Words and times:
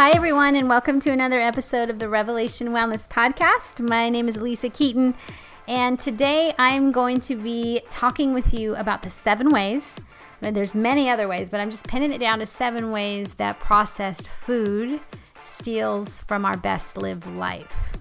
Hi, 0.00 0.12
everyone, 0.12 0.56
and 0.56 0.66
welcome 0.66 0.98
to 1.00 1.10
another 1.10 1.42
episode 1.42 1.90
of 1.90 1.98
the 1.98 2.08
Revelation 2.08 2.68
Wellness 2.68 3.06
Podcast. 3.06 3.86
My 3.86 4.08
name 4.08 4.30
is 4.30 4.38
Lisa 4.38 4.70
Keeton, 4.70 5.14
and 5.68 6.00
today 6.00 6.54
I'm 6.56 6.90
going 6.90 7.20
to 7.20 7.36
be 7.36 7.82
talking 7.90 8.32
with 8.32 8.54
you 8.54 8.74
about 8.76 9.02
the 9.02 9.10
seven 9.10 9.50
ways. 9.50 9.98
And 10.40 10.56
there's 10.56 10.74
many 10.74 11.10
other 11.10 11.28
ways, 11.28 11.50
but 11.50 11.60
I'm 11.60 11.70
just 11.70 11.86
pinning 11.86 12.12
it 12.12 12.18
down 12.18 12.38
to 12.38 12.46
seven 12.46 12.92
ways 12.92 13.34
that 13.34 13.60
processed 13.60 14.28
food 14.28 15.00
steals 15.38 16.20
from 16.20 16.46
our 16.46 16.56
best 16.56 16.96
lived 16.96 17.26
life. 17.26 17.98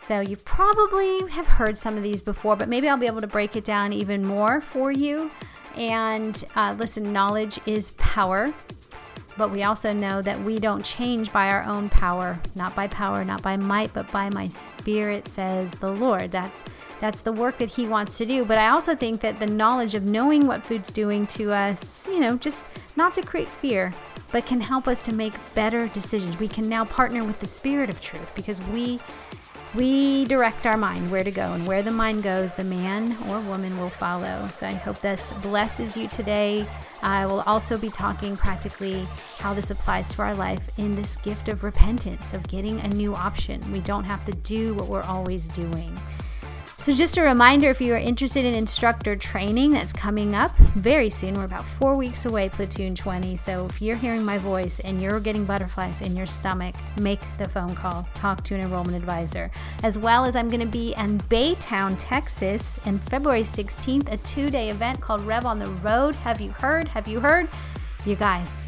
So 0.00 0.18
you 0.18 0.36
probably 0.38 1.24
have 1.30 1.46
heard 1.46 1.78
some 1.78 1.96
of 1.96 2.02
these 2.02 2.20
before, 2.20 2.56
but 2.56 2.68
maybe 2.68 2.88
I'll 2.88 2.96
be 2.96 3.06
able 3.06 3.20
to 3.20 3.28
break 3.28 3.54
it 3.54 3.62
down 3.62 3.92
even 3.92 4.24
more 4.24 4.60
for 4.60 4.90
you. 4.90 5.30
And 5.76 6.42
uh, 6.56 6.74
listen, 6.76 7.12
knowledge 7.12 7.60
is 7.64 7.92
power. 7.92 8.52
But 9.38 9.52
we 9.52 9.62
also 9.62 9.92
know 9.92 10.20
that 10.20 10.42
we 10.42 10.58
don't 10.58 10.84
change 10.84 11.32
by 11.32 11.48
our 11.48 11.62
own 11.62 11.88
power, 11.88 12.40
not 12.56 12.74
by 12.74 12.88
power, 12.88 13.24
not 13.24 13.40
by 13.40 13.56
might, 13.56 13.94
but 13.94 14.10
by 14.10 14.28
my 14.30 14.48
spirit, 14.48 15.28
says 15.28 15.70
the 15.72 15.92
Lord. 15.92 16.32
That's 16.32 16.64
that's 17.00 17.20
the 17.20 17.32
work 17.32 17.58
that 17.58 17.68
he 17.68 17.86
wants 17.86 18.18
to 18.18 18.26
do. 18.26 18.44
But 18.44 18.58
I 18.58 18.70
also 18.70 18.96
think 18.96 19.20
that 19.20 19.38
the 19.38 19.46
knowledge 19.46 19.94
of 19.94 20.02
knowing 20.02 20.48
what 20.48 20.64
food's 20.64 20.90
doing 20.90 21.28
to 21.28 21.52
us, 21.52 22.08
you 22.08 22.18
know, 22.18 22.36
just 22.36 22.66
not 22.96 23.14
to 23.14 23.22
create 23.22 23.48
fear, 23.48 23.94
but 24.32 24.44
can 24.44 24.60
help 24.60 24.88
us 24.88 25.00
to 25.02 25.14
make 25.14 25.34
better 25.54 25.86
decisions. 25.86 26.38
We 26.40 26.48
can 26.48 26.68
now 26.68 26.84
partner 26.84 27.22
with 27.22 27.38
the 27.38 27.46
spirit 27.46 27.88
of 27.88 28.00
truth 28.00 28.34
because 28.34 28.60
we 28.62 28.98
we 29.74 30.24
direct 30.24 30.66
our 30.66 30.76
mind 30.76 31.10
where 31.10 31.24
to 31.24 31.30
go, 31.30 31.52
and 31.52 31.66
where 31.66 31.82
the 31.82 31.90
mind 31.90 32.22
goes, 32.22 32.54
the 32.54 32.64
man 32.64 33.16
or 33.28 33.40
woman 33.40 33.78
will 33.78 33.90
follow. 33.90 34.48
So 34.48 34.66
I 34.66 34.72
hope 34.72 35.00
this 35.00 35.32
blesses 35.42 35.96
you 35.96 36.08
today. 36.08 36.66
I 37.02 37.26
will 37.26 37.42
also 37.42 37.76
be 37.76 37.90
talking 37.90 38.36
practically 38.36 39.06
how 39.38 39.54
this 39.54 39.70
applies 39.70 40.08
to 40.14 40.22
our 40.22 40.34
life 40.34 40.70
in 40.78 40.96
this 40.96 41.16
gift 41.16 41.48
of 41.48 41.64
repentance, 41.64 42.32
of 42.32 42.46
getting 42.48 42.80
a 42.80 42.88
new 42.88 43.14
option. 43.14 43.60
We 43.70 43.80
don't 43.80 44.04
have 44.04 44.24
to 44.24 44.32
do 44.32 44.74
what 44.74 44.88
we're 44.88 45.02
always 45.02 45.48
doing. 45.48 45.96
So, 46.80 46.92
just 46.92 47.16
a 47.18 47.22
reminder 47.22 47.70
if 47.70 47.80
you 47.80 47.92
are 47.94 47.98
interested 47.98 48.44
in 48.44 48.54
instructor 48.54 49.16
training, 49.16 49.72
that's 49.72 49.92
coming 49.92 50.36
up 50.36 50.56
very 50.56 51.10
soon. 51.10 51.34
We're 51.34 51.42
about 51.42 51.64
four 51.64 51.96
weeks 51.96 52.24
away, 52.24 52.50
Platoon 52.50 52.94
20. 52.94 53.34
So, 53.34 53.66
if 53.66 53.82
you're 53.82 53.96
hearing 53.96 54.24
my 54.24 54.38
voice 54.38 54.78
and 54.78 55.02
you're 55.02 55.18
getting 55.18 55.44
butterflies 55.44 56.02
in 56.02 56.16
your 56.16 56.28
stomach, 56.28 56.76
make 56.96 57.18
the 57.36 57.48
phone 57.48 57.74
call, 57.74 58.08
talk 58.14 58.44
to 58.44 58.54
an 58.54 58.60
enrollment 58.60 58.96
advisor. 58.96 59.50
As 59.82 59.98
well 59.98 60.24
as, 60.24 60.36
I'm 60.36 60.48
going 60.48 60.60
to 60.60 60.66
be 60.66 60.94
in 60.96 61.18
Baytown, 61.22 61.96
Texas, 61.98 62.78
in 62.86 62.96
February 62.96 63.42
16th, 63.42 64.12
a 64.12 64.16
two 64.18 64.48
day 64.48 64.70
event 64.70 65.00
called 65.00 65.22
Rev 65.22 65.46
on 65.46 65.58
the 65.58 65.66
Road. 65.66 66.14
Have 66.14 66.40
you 66.40 66.52
heard? 66.52 66.86
Have 66.86 67.08
you 67.08 67.18
heard? 67.18 67.48
You 68.06 68.14
guys, 68.14 68.67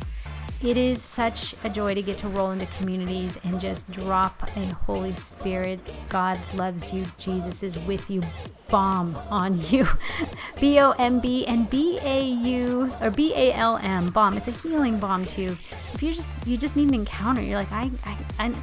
it 0.63 0.77
is 0.77 1.01
such 1.01 1.55
a 1.65 1.71
joy 1.71 1.95
to 1.95 2.03
get 2.03 2.19
to 2.19 2.29
roll 2.29 2.51
into 2.51 2.67
communities 2.67 3.39
and 3.45 3.61
just 3.61 3.91
drop 3.91 4.43
a 4.57 4.67
Holy 4.67 5.15
Spirit, 5.15 5.81
God 6.09 6.39
loves 6.55 6.93
you, 6.93 7.07
Jesus 7.17 7.63
is 7.63 7.79
with 7.79 8.11
you 8.11 8.23
bomb 8.69 9.17
on 9.31 9.61
you. 9.71 9.87
B 10.61 10.79
O 10.79 10.93
M 10.93 11.21
B 11.21 11.47
and 11.47 11.69
B 11.69 11.99
A 12.03 12.23
U 12.23 12.93
or 13.01 13.11
B 13.11 13.33
A 13.35 13.53
L 13.53 13.79
M 13.79 14.11
bomb. 14.11 14.37
It's 14.37 14.49
a 14.49 14.53
healing 14.53 14.99
bomb 14.99 15.27
too. 15.27 15.57
If 15.93 16.03
you 16.03 16.15
just 16.15 16.33
you 16.47 16.57
just 16.57 16.77
need 16.77 16.89
an 16.89 16.95
encounter, 16.95 17.43
you're 17.43 17.59
like 17.59 17.73
I 17.73 17.91
I 18.05 18.17
I, 18.39 18.55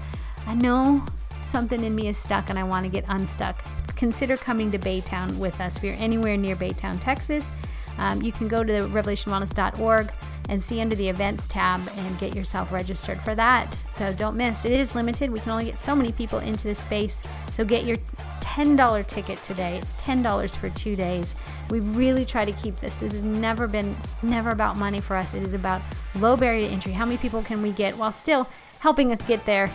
I 0.48 0.56
know 0.56 1.06
something 1.44 1.84
in 1.84 1.96
me 1.96 2.08
is 2.08 2.18
stuck 2.18 2.50
and 2.50 2.60
I 2.60 2.64
want 2.64 2.86
to 2.86 2.92
get 2.92 3.06
unstuck. 3.08 3.64
Consider 3.96 4.38
coming 4.38 4.72
to 4.72 4.80
Baytown 4.80 5.38
with 5.38 5.60
us. 5.60 5.78
If 5.78 5.84
you're 5.84 5.96
anywhere 5.96 6.38
near 6.38 6.56
Baytown, 6.56 7.02
Texas, 7.02 7.52
um, 7.98 8.22
you 8.22 8.32
can 8.32 8.48
go 8.48 8.64
to 8.64 8.72
revelationwellness.org 8.72 10.12
and 10.50 10.64
see 10.64 10.82
under 10.82 10.96
the 10.96 11.08
events 11.10 11.48
tab 11.48 11.82
and 11.96 12.20
get 12.20 12.36
yourself 12.36 12.72
registered 12.72 13.20
for 13.22 13.36
that. 13.36 13.76
So 13.90 14.14
don't 14.14 14.36
miss. 14.36 14.66
It 14.66 14.72
is 14.72 14.96
limited. 14.96 15.30
We 15.30 15.40
can 15.40 15.52
only 15.52 15.66
get 15.66 15.78
so 15.78 15.96
many 15.96 16.12
people 16.12 16.40
into 16.40 16.64
the 16.64 16.76
space. 16.76 17.24
So 17.52 17.66
get 17.66 17.86
your 17.86 17.98
$10 18.42 19.08
ticket 19.08 19.42
today. 19.44 19.78
It's 19.78 19.94
$10 19.94 20.56
for 20.56 20.70
2 20.70 20.96
days. 20.96 21.36
We 21.70 21.80
really 21.80 22.26
try 22.26 22.46
to 22.46 22.52
keep 22.52 22.80
this. 22.80 23.00
This 23.00 23.14
has 23.14 23.24
never 23.24 23.68
been 23.68 23.96
never 24.24 24.52
about 24.52 24.78
money 24.78 25.02
for 25.02 25.16
us. 25.16 25.34
It 25.34 25.44
is 25.44 25.54
about 25.54 25.82
low 26.16 26.36
barrier 26.36 26.68
to 26.68 26.74
entry. 26.74 26.94
How 26.94 27.06
many 27.06 27.18
people 27.18 27.42
can 27.44 27.62
we 27.62 27.72
get 27.72 27.98
while 27.98 28.12
still 28.12 28.48
helping 28.80 29.12
us 29.12 29.24
get 29.24 29.46
there? 29.46 29.70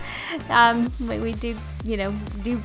um, 0.50 0.92
we 1.00 1.32
do, 1.32 1.56
you 1.84 1.96
know, 1.96 2.12
do 2.42 2.60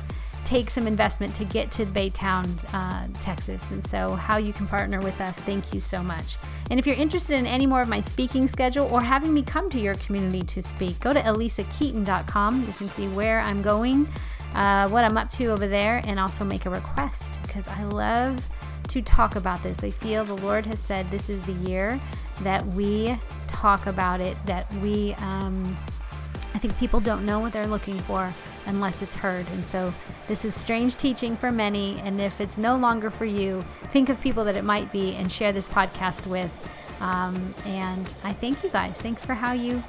take 0.52 0.70
some 0.70 0.86
investment 0.86 1.34
to 1.34 1.46
get 1.46 1.70
to 1.70 1.86
Baytown, 1.86 2.46
uh, 2.74 3.08
Texas. 3.22 3.70
And 3.70 3.86
so, 3.86 4.16
how 4.16 4.36
you 4.36 4.52
can 4.52 4.66
partner 4.66 5.00
with 5.00 5.18
us, 5.18 5.40
thank 5.40 5.72
you 5.72 5.80
so 5.80 6.02
much. 6.02 6.36
And 6.70 6.78
if 6.78 6.86
you're 6.86 6.96
interested 6.96 7.38
in 7.38 7.46
any 7.46 7.64
more 7.64 7.80
of 7.80 7.88
my 7.88 8.02
speaking 8.02 8.46
schedule 8.46 8.86
or 8.92 9.00
having 9.00 9.32
me 9.32 9.42
come 9.42 9.70
to 9.70 9.80
your 9.80 9.94
community 9.94 10.42
to 10.42 10.62
speak, 10.62 11.00
go 11.00 11.14
to 11.14 11.20
alisakeeton.com. 11.20 12.66
You 12.66 12.72
can 12.74 12.88
see 12.88 13.08
where 13.08 13.40
I'm 13.40 13.62
going, 13.62 14.06
uh, 14.54 14.90
what 14.90 15.04
I'm 15.04 15.16
up 15.16 15.30
to 15.30 15.46
over 15.46 15.66
there, 15.66 16.02
and 16.04 16.20
also 16.20 16.44
make 16.44 16.66
a 16.66 16.70
request 16.70 17.40
because 17.44 17.66
I 17.66 17.84
love 17.84 18.46
to 18.88 19.00
talk 19.00 19.36
about 19.36 19.62
this. 19.62 19.82
I 19.82 19.90
feel 19.90 20.22
the 20.22 20.36
Lord 20.36 20.66
has 20.66 20.80
said 20.80 21.08
this 21.08 21.30
is 21.30 21.40
the 21.46 21.54
year 21.66 21.98
that 22.42 22.66
we 22.66 23.16
talk 23.46 23.86
about 23.86 24.20
it, 24.20 24.36
that 24.44 24.70
we, 24.82 25.14
um, 25.14 25.74
I 26.52 26.58
think 26.58 26.76
people 26.78 27.00
don't 27.00 27.24
know 27.24 27.38
what 27.38 27.54
they're 27.54 27.66
looking 27.66 27.96
for 28.00 28.34
unless 28.66 29.02
it's 29.02 29.14
heard. 29.14 29.46
And 29.50 29.64
so 29.64 29.92
this 30.28 30.44
is 30.44 30.54
strange 30.54 30.96
teaching 30.96 31.36
for 31.36 31.50
many. 31.52 32.00
And 32.00 32.20
if 32.20 32.40
it's 32.40 32.58
no 32.58 32.76
longer 32.76 33.10
for 33.10 33.24
you, 33.24 33.64
think 33.92 34.08
of 34.08 34.20
people 34.20 34.44
that 34.44 34.56
it 34.56 34.64
might 34.64 34.92
be 34.92 35.14
and 35.14 35.30
share 35.30 35.52
this 35.52 35.68
podcast 35.68 36.26
with. 36.26 36.50
Um, 37.00 37.54
and 37.66 38.14
I 38.22 38.32
thank 38.32 38.62
you 38.62 38.70
guys. 38.70 39.00
Thanks 39.00 39.24
for 39.24 39.34
how 39.34 39.52
you 39.52 39.82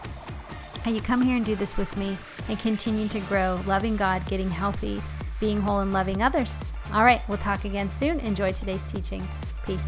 how 0.83 0.91
you 0.91 0.99
come 0.99 1.21
here 1.21 1.37
and 1.37 1.45
do 1.45 1.55
this 1.55 1.77
with 1.77 1.95
me 1.95 2.17
and 2.49 2.59
continue 2.59 3.07
to 3.07 3.19
grow, 3.21 3.61
loving 3.65 3.95
God, 3.95 4.25
getting 4.25 4.49
healthy, 4.49 5.01
being 5.39 5.61
whole, 5.61 5.79
and 5.79 5.93
loving 5.93 6.21
others. 6.21 6.61
All 6.93 7.05
right, 7.05 7.21
we'll 7.29 7.37
talk 7.37 7.63
again 7.63 7.89
soon. 7.89 8.19
Enjoy 8.19 8.51
today's 8.51 8.91
teaching. 8.91 9.25
Peace. 9.65 9.87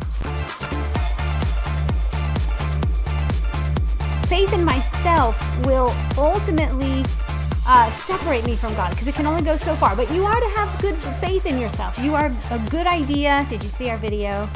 Faith 4.28 4.54
in 4.54 4.64
myself 4.64 5.66
will 5.66 5.94
ultimately 6.18 7.04
uh, 7.66 7.90
separate 7.92 8.46
me 8.46 8.56
from 8.56 8.74
God 8.76 8.92
because 8.92 9.08
it 9.08 9.16
can 9.16 9.26
only 9.26 9.42
go 9.42 9.56
so 9.56 9.76
far. 9.76 9.96
But 9.96 10.12
you 10.12 10.24
are 10.26 10.40
to 10.40 10.50
have 10.50 10.82
good 10.82 10.96
faith 11.20 11.46
in 11.46 11.60
yourself. 11.60 11.98
You 12.00 12.16
are 12.16 12.32
a 12.52 12.60
good 12.70 12.88
idea. 12.88 13.46
Did 13.50 13.64
you 13.64 13.70
see 13.70 13.90
our 13.90 13.98
video? 13.98 14.50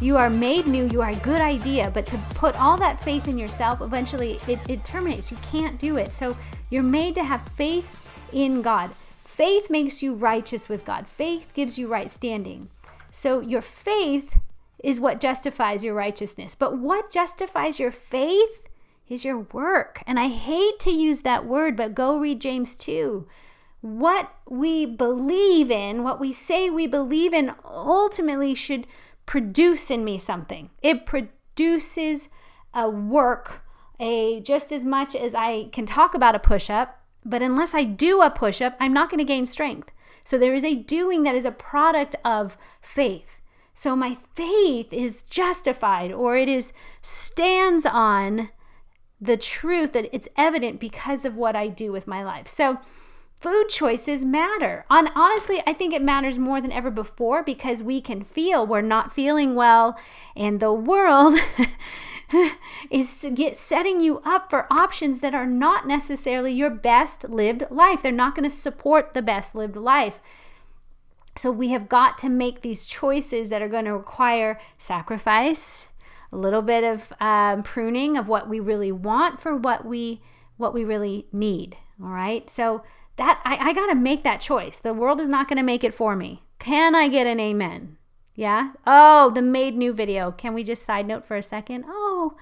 You 0.00 0.16
are 0.16 0.30
made 0.30 0.66
new. 0.66 0.86
You 0.88 1.02
are 1.02 1.10
a 1.10 1.16
good 1.16 1.40
idea. 1.40 1.90
But 1.92 2.06
to 2.08 2.18
put 2.34 2.58
all 2.60 2.76
that 2.78 3.02
faith 3.02 3.28
in 3.28 3.38
yourself, 3.38 3.80
eventually 3.80 4.40
it, 4.48 4.58
it 4.68 4.84
terminates. 4.84 5.30
You 5.30 5.36
can't 5.50 5.78
do 5.78 5.96
it. 5.96 6.12
So 6.12 6.36
you're 6.70 6.82
made 6.82 7.14
to 7.16 7.24
have 7.24 7.46
faith 7.50 7.96
in 8.32 8.62
God. 8.62 8.90
Faith 9.24 9.70
makes 9.70 10.02
you 10.02 10.14
righteous 10.14 10.68
with 10.68 10.84
God, 10.84 11.06
faith 11.06 11.48
gives 11.54 11.78
you 11.78 11.88
right 11.88 12.10
standing. 12.10 12.68
So 13.10 13.40
your 13.40 13.62
faith 13.62 14.36
is 14.82 15.00
what 15.00 15.20
justifies 15.20 15.82
your 15.82 15.94
righteousness. 15.94 16.54
But 16.54 16.76
what 16.76 17.10
justifies 17.10 17.80
your 17.80 17.90
faith 17.90 18.68
is 19.10 19.24
your 19.24 19.40
work. 19.52 20.02
And 20.06 20.18
I 20.18 20.28
hate 20.28 20.78
to 20.80 20.90
use 20.90 21.22
that 21.22 21.44
word, 21.44 21.76
but 21.76 21.94
go 21.94 22.18
read 22.18 22.40
James 22.40 22.76
2. 22.76 23.26
What 23.80 24.32
we 24.48 24.86
believe 24.86 25.70
in, 25.70 26.04
what 26.04 26.20
we 26.20 26.32
say 26.32 26.70
we 26.70 26.86
believe 26.86 27.34
in, 27.34 27.52
ultimately 27.64 28.54
should 28.54 28.86
produce 29.26 29.90
in 29.90 30.04
me 30.04 30.18
something. 30.18 30.70
It 30.82 31.06
produces 31.06 32.28
a 32.74 32.88
work, 32.88 33.62
a 33.98 34.40
just 34.40 34.70
as 34.70 34.84
much 34.84 35.14
as 35.14 35.34
I 35.34 35.68
can 35.72 35.86
talk 35.86 36.14
about 36.14 36.34
a 36.34 36.38
push 36.38 36.70
up, 36.70 37.00
but 37.24 37.42
unless 37.42 37.74
I 37.74 37.84
do 37.84 38.22
a 38.22 38.30
push 38.30 38.60
up, 38.60 38.76
I'm 38.80 38.92
not 38.92 39.10
going 39.10 39.18
to 39.18 39.24
gain 39.24 39.46
strength. 39.46 39.90
So 40.24 40.38
there 40.38 40.54
is 40.54 40.64
a 40.64 40.74
doing 40.74 41.22
that 41.24 41.34
is 41.34 41.44
a 41.44 41.50
product 41.50 42.16
of 42.24 42.56
faith. 42.80 43.36
So 43.74 43.96
my 43.96 44.18
faith 44.34 44.92
is 44.92 45.22
justified 45.22 46.12
or 46.12 46.36
it 46.36 46.48
is 46.48 46.72
stands 47.02 47.86
on 47.86 48.50
the 49.20 49.36
truth 49.36 49.92
that 49.92 50.08
it's 50.14 50.28
evident 50.36 50.80
because 50.80 51.24
of 51.24 51.36
what 51.36 51.54
I 51.54 51.68
do 51.68 51.92
with 51.92 52.06
my 52.06 52.24
life. 52.24 52.48
So, 52.48 52.78
food 53.40 53.68
choices 53.68 54.24
matter. 54.24 54.84
On 54.90 55.08
honestly, 55.14 55.62
I 55.66 55.72
think 55.72 55.94
it 55.94 56.02
matters 56.02 56.38
more 56.38 56.60
than 56.60 56.72
ever 56.72 56.90
before 56.90 57.42
because 57.42 57.82
we 57.82 58.00
can 58.00 58.22
feel 58.22 58.66
we're 58.66 58.80
not 58.80 59.14
feeling 59.14 59.54
well 59.54 59.98
and 60.36 60.60
the 60.60 60.72
world 60.72 61.38
is 62.90 63.26
get 63.34 63.56
setting 63.56 64.00
you 64.00 64.20
up 64.24 64.50
for 64.50 64.72
options 64.72 65.20
that 65.20 65.34
are 65.34 65.46
not 65.46 65.86
necessarily 65.86 66.52
your 66.52 66.70
best 66.70 67.28
lived 67.28 67.64
life. 67.70 68.02
They're 68.02 68.12
not 68.12 68.34
going 68.34 68.48
to 68.48 68.54
support 68.54 69.12
the 69.12 69.22
best 69.22 69.54
lived 69.54 69.76
life. 69.76 70.20
So 71.36 71.50
we 71.50 71.68
have 71.68 71.88
got 71.88 72.18
to 72.18 72.28
make 72.28 72.60
these 72.60 72.84
choices 72.84 73.48
that 73.48 73.62
are 73.62 73.68
going 73.68 73.84
to 73.84 73.96
require 73.96 74.60
sacrifice, 74.78 75.88
a 76.32 76.36
little 76.36 76.62
bit 76.62 76.84
of 76.84 77.12
um, 77.20 77.62
pruning 77.62 78.16
of 78.16 78.28
what 78.28 78.48
we 78.48 78.60
really 78.60 78.92
want 78.92 79.40
for 79.40 79.56
what 79.56 79.84
we 79.84 80.22
what 80.56 80.74
we 80.74 80.84
really 80.84 81.26
need. 81.32 81.76
All 82.02 82.10
right. 82.10 82.48
So 82.48 82.82
that 83.16 83.40
I, 83.44 83.70
I 83.70 83.72
gotta 83.72 83.94
make 83.94 84.24
that 84.24 84.40
choice. 84.40 84.78
The 84.78 84.94
world 84.94 85.20
is 85.20 85.28
not 85.28 85.48
gonna 85.48 85.62
make 85.62 85.84
it 85.84 85.94
for 85.94 86.16
me. 86.16 86.42
Can 86.58 86.94
I 86.94 87.08
get 87.08 87.26
an 87.26 87.40
amen? 87.40 87.96
Yeah. 88.34 88.72
Oh, 88.86 89.30
the 89.30 89.42
made 89.42 89.76
new 89.76 89.92
video. 89.92 90.30
Can 90.30 90.54
we 90.54 90.62
just 90.62 90.84
side 90.84 91.06
note 91.06 91.24
for 91.24 91.36
a 91.36 91.42
second? 91.42 91.84
Oh, 91.86 92.36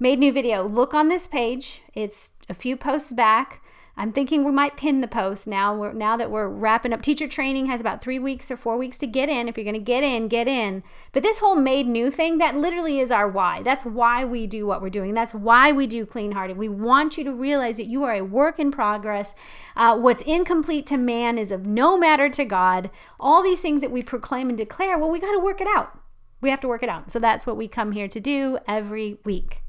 made 0.00 0.18
new 0.18 0.32
video. 0.32 0.66
Look 0.66 0.94
on 0.94 1.08
this 1.08 1.26
page. 1.26 1.82
It's 1.94 2.32
a 2.48 2.54
few 2.54 2.76
posts 2.76 3.12
back. 3.12 3.62
I'm 3.98 4.12
thinking 4.12 4.44
we 4.44 4.52
might 4.52 4.76
pin 4.76 5.00
the 5.00 5.08
post 5.08 5.48
now. 5.48 5.74
We're, 5.74 5.94
now 5.94 6.18
that 6.18 6.30
we're 6.30 6.48
wrapping 6.48 6.92
up 6.92 7.00
teacher 7.00 7.26
training 7.26 7.66
has 7.66 7.80
about 7.80 8.02
three 8.02 8.18
weeks 8.18 8.50
or 8.50 8.56
four 8.58 8.76
weeks 8.76 8.98
to 8.98 9.06
get 9.06 9.30
in. 9.30 9.48
If 9.48 9.56
you're 9.56 9.64
going 9.64 9.72
to 9.72 9.80
get 9.80 10.04
in, 10.04 10.28
get 10.28 10.46
in. 10.46 10.82
But 11.12 11.22
this 11.22 11.38
whole 11.38 11.56
made 11.56 11.86
new 11.86 12.10
thing, 12.10 12.36
that 12.36 12.56
literally 12.56 13.00
is 13.00 13.10
our 13.10 13.26
why. 13.26 13.62
That's 13.62 13.86
why 13.86 14.22
we 14.22 14.46
do 14.46 14.66
what 14.66 14.82
we're 14.82 14.90
doing. 14.90 15.14
That's 15.14 15.32
why 15.32 15.72
we 15.72 15.86
do 15.86 16.04
clean 16.04 16.32
hearted. 16.32 16.58
We 16.58 16.68
want 16.68 17.16
you 17.16 17.24
to 17.24 17.32
realize 17.32 17.78
that 17.78 17.86
you 17.86 18.04
are 18.04 18.12
a 18.12 18.20
work 18.20 18.58
in 18.58 18.70
progress. 18.70 19.34
Uh, 19.74 19.96
what's 19.96 20.22
incomplete 20.22 20.86
to 20.88 20.98
man 20.98 21.38
is 21.38 21.50
of 21.50 21.64
no 21.64 21.96
matter 21.96 22.28
to 22.28 22.44
God. 22.44 22.90
All 23.18 23.42
these 23.42 23.62
things 23.62 23.80
that 23.80 23.90
we 23.90 24.02
proclaim 24.02 24.50
and 24.50 24.58
declare, 24.58 24.98
well, 24.98 25.10
we 25.10 25.20
got 25.20 25.32
to 25.32 25.40
work 25.40 25.62
it 25.62 25.68
out. 25.74 25.98
We 26.42 26.50
have 26.50 26.60
to 26.60 26.68
work 26.68 26.82
it 26.82 26.90
out. 26.90 27.10
So 27.10 27.18
that's 27.18 27.46
what 27.46 27.56
we 27.56 27.66
come 27.66 27.92
here 27.92 28.08
to 28.08 28.20
do 28.20 28.58
every 28.68 29.18
week. 29.24 29.62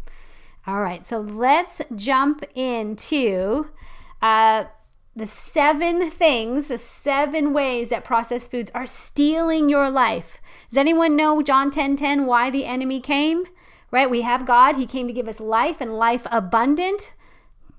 All 0.68 0.82
right, 0.82 1.08
so 1.08 1.22
let's 1.22 1.82
jump 1.96 2.44
into 2.54 3.70
uh, 4.22 4.66
the 5.18 5.28
seven 5.28 6.12
things, 6.12 6.68
the 6.68 6.78
seven 6.78 7.52
ways 7.52 7.90
that 7.90 8.04
processed 8.04 8.52
foods 8.52 8.72
are 8.76 8.86
stealing 8.86 9.68
your 9.68 9.90
life. 9.90 10.40
Does 10.70 10.78
anyone 10.78 11.16
know 11.16 11.42
John 11.42 11.72
10 11.72 11.96
10 11.96 12.26
why 12.26 12.50
the 12.52 12.66
enemy 12.66 13.00
came? 13.00 13.46
Right? 13.90 14.10
We 14.10 14.22
have 14.22 14.46
God. 14.46 14.76
He 14.76 14.86
came 14.86 15.08
to 15.08 15.14
give 15.14 15.28
us 15.28 15.40
life 15.40 15.82
and 15.82 15.98
life 15.98 16.28
abundant. 16.32 17.14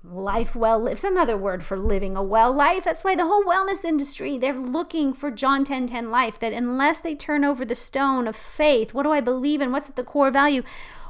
Life 0.03 0.55
well 0.55 0.79
lived. 0.79 0.95
It's 0.95 1.03
another 1.03 1.37
word 1.37 1.63
for 1.63 1.77
living 1.77 2.17
a 2.17 2.23
well 2.23 2.53
life. 2.53 2.83
That's 2.83 3.03
why 3.03 3.15
the 3.15 3.25
whole 3.25 3.43
wellness 3.43 3.85
industry, 3.85 4.37
they're 4.37 4.53
looking 4.53 5.13
for 5.13 5.31
John 5.31 5.63
10 5.63 5.87
10 5.87 6.11
life. 6.11 6.39
That 6.39 6.51
unless 6.51 6.99
they 6.99 7.15
turn 7.15 7.45
over 7.45 7.63
the 7.63 7.75
stone 7.75 8.27
of 8.27 8.35
faith, 8.35 8.93
what 8.93 9.03
do 9.03 9.11
I 9.11 9.21
believe 9.21 9.61
in? 9.61 9.71
What's 9.71 9.89
at 9.89 9.95
the 9.95 10.03
core 10.03 10.31
value? 10.31 10.63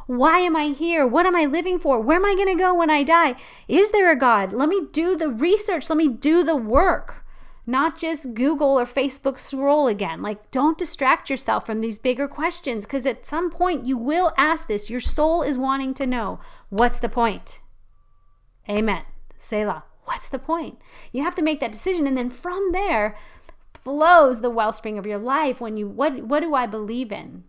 Why 0.09 0.39
am 0.39 0.55
I 0.55 0.69
here? 0.69 1.05
What 1.05 1.27
am 1.27 1.35
I 1.35 1.45
living 1.45 1.77
for? 1.77 2.01
Where 2.01 2.17
am 2.17 2.25
I 2.25 2.33
going 2.33 2.47
to 2.47 2.55
go 2.55 2.73
when 2.73 2.89
I 2.89 3.03
die? 3.03 3.35
Is 3.67 3.91
there 3.91 4.11
a 4.11 4.17
God? 4.17 4.51
Let 4.51 4.67
me 4.67 4.87
do 4.91 5.15
the 5.15 5.29
research. 5.29 5.87
Let 5.87 5.99
me 5.99 6.07
do 6.07 6.43
the 6.43 6.55
work, 6.55 7.23
not 7.67 7.95
just 7.95 8.33
Google 8.33 8.79
or 8.79 8.85
Facebook 8.85 9.37
scroll 9.37 9.85
again. 9.85 10.23
Like, 10.23 10.49
don't 10.49 10.79
distract 10.79 11.29
yourself 11.29 11.63
from 11.63 11.81
these 11.81 11.99
bigger 11.99 12.27
questions 12.27 12.87
because 12.87 13.05
at 13.05 13.27
some 13.27 13.51
point 13.51 13.85
you 13.85 13.99
will 13.99 14.33
ask 14.35 14.67
this. 14.67 14.89
Your 14.89 14.99
soul 14.99 15.43
is 15.43 15.59
wanting 15.59 15.93
to 15.93 16.07
know 16.07 16.39
what's 16.69 16.97
the 16.97 17.07
point? 17.07 17.61
Amen. 18.67 19.03
Selah. 19.37 19.83
What's 20.05 20.29
the 20.29 20.39
point? 20.39 20.79
You 21.11 21.21
have 21.21 21.35
to 21.35 21.43
make 21.43 21.59
that 21.59 21.71
decision. 21.71 22.07
And 22.07 22.17
then 22.17 22.31
from 22.31 22.71
there, 22.71 23.15
flows 23.75 24.41
the 24.41 24.49
wellspring 24.49 24.97
of 24.97 25.05
your 25.05 25.19
life 25.19 25.61
when 25.61 25.77
you 25.77 25.87
what 25.87 26.23
what 26.23 26.39
do 26.39 26.55
I 26.55 26.65
believe 26.65 27.11
in? 27.11 27.43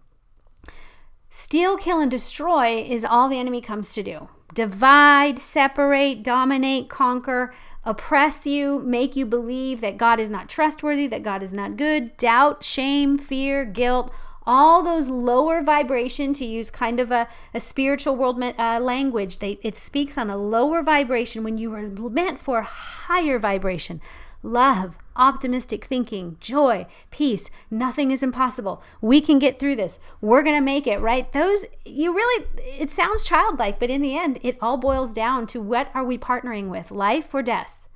Steal, 1.32 1.76
kill, 1.76 2.00
and 2.00 2.10
destroy 2.10 2.82
is 2.82 3.04
all 3.04 3.28
the 3.28 3.38
enemy 3.38 3.60
comes 3.60 3.92
to 3.92 4.02
do. 4.02 4.28
Divide, 4.52 5.38
separate, 5.38 6.24
dominate, 6.24 6.88
conquer, 6.88 7.54
oppress 7.84 8.48
you, 8.48 8.80
make 8.80 9.14
you 9.14 9.24
believe 9.24 9.80
that 9.80 9.96
God 9.96 10.18
is 10.18 10.28
not 10.28 10.48
trustworthy, 10.48 11.06
that 11.06 11.22
God 11.22 11.44
is 11.44 11.54
not 11.54 11.76
good, 11.76 12.16
doubt, 12.16 12.64
shame, 12.64 13.16
fear, 13.16 13.64
guilt, 13.64 14.12
all 14.44 14.82
those 14.82 15.08
lower 15.08 15.62
vibration 15.62 16.32
to 16.32 16.44
use 16.44 16.68
kind 16.68 16.98
of 16.98 17.12
a, 17.12 17.28
a 17.54 17.60
spiritual 17.60 18.16
world 18.16 18.42
uh, 18.42 18.80
language. 18.80 19.38
They, 19.38 19.60
it 19.62 19.76
speaks 19.76 20.18
on 20.18 20.30
a 20.30 20.36
lower 20.36 20.82
vibration 20.82 21.44
when 21.44 21.58
you 21.58 21.70
were 21.70 21.82
meant 22.10 22.40
for 22.40 22.62
higher 22.62 23.38
vibration 23.38 24.00
love, 24.42 24.96
optimistic 25.16 25.84
thinking, 25.84 26.36
joy, 26.40 26.86
peace. 27.10 27.50
Nothing 27.70 28.10
is 28.10 28.22
impossible. 28.22 28.82
We 29.00 29.20
can 29.20 29.38
get 29.38 29.58
through 29.58 29.76
this. 29.76 29.98
We're 30.20 30.42
going 30.42 30.56
to 30.56 30.60
make 30.60 30.86
it, 30.86 30.98
right? 30.98 31.30
Those, 31.32 31.66
you 31.84 32.14
really, 32.14 32.46
it 32.58 32.90
sounds 32.90 33.24
childlike, 33.24 33.78
but 33.78 33.90
in 33.90 34.02
the 34.02 34.16
end, 34.16 34.38
it 34.42 34.58
all 34.60 34.76
boils 34.76 35.12
down 35.12 35.46
to 35.48 35.60
what 35.60 35.90
are 35.94 36.04
we 36.04 36.18
partnering 36.18 36.68
with, 36.68 36.90
life 36.90 37.34
or 37.34 37.42
death? 37.42 37.88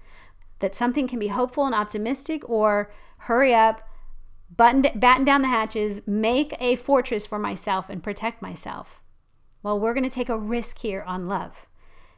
That 0.60 0.74
something 0.74 1.08
can 1.08 1.18
be 1.18 1.28
hopeful 1.28 1.66
and 1.66 1.74
optimistic 1.74 2.48
or 2.48 2.92
hurry 3.18 3.54
up, 3.54 3.88
button, 4.54 4.82
batten 4.94 5.24
down 5.24 5.42
the 5.42 5.48
hatches, 5.48 6.02
make 6.06 6.54
a 6.60 6.76
fortress 6.76 7.26
for 7.26 7.38
myself 7.38 7.88
and 7.88 8.02
protect 8.02 8.42
myself. 8.42 9.00
Well, 9.62 9.80
we're 9.80 9.94
going 9.94 10.04
to 10.04 10.10
take 10.10 10.28
a 10.28 10.38
risk 10.38 10.78
here 10.78 11.02
on 11.06 11.26
love. 11.26 11.66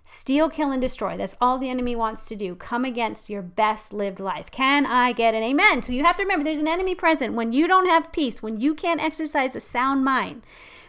Steal, 0.09 0.49
kill, 0.49 0.71
and 0.71 0.81
destroy. 0.81 1.17
That's 1.17 1.35
all 1.41 1.59
the 1.59 1.69
enemy 1.69 1.97
wants 1.97 2.27
to 2.29 2.37
do. 2.37 2.55
Come 2.55 2.85
against 2.85 3.29
your 3.29 3.43
best 3.43 3.93
lived 3.93 4.21
life. 4.21 4.53
Can 4.53 4.87
I 4.87 5.11
get 5.11 5.35
an 5.35 5.43
amen? 5.43 5.83
So 5.83 5.93
you 5.93 6.05
have 6.05 6.15
to 6.17 6.23
remember 6.23 6.45
there's 6.45 6.61
an 6.61 6.69
enemy 6.69 6.95
present 6.95 7.35
when 7.35 7.53
you 7.53 7.67
don't 7.67 7.89
have 7.89 8.13
peace, 8.13 8.41
when 8.41 8.61
you 8.61 8.73
can't 8.73 9.03
exercise 9.03 9.57
a 9.57 9.61
sound 9.61 10.05
mind, 10.05 10.43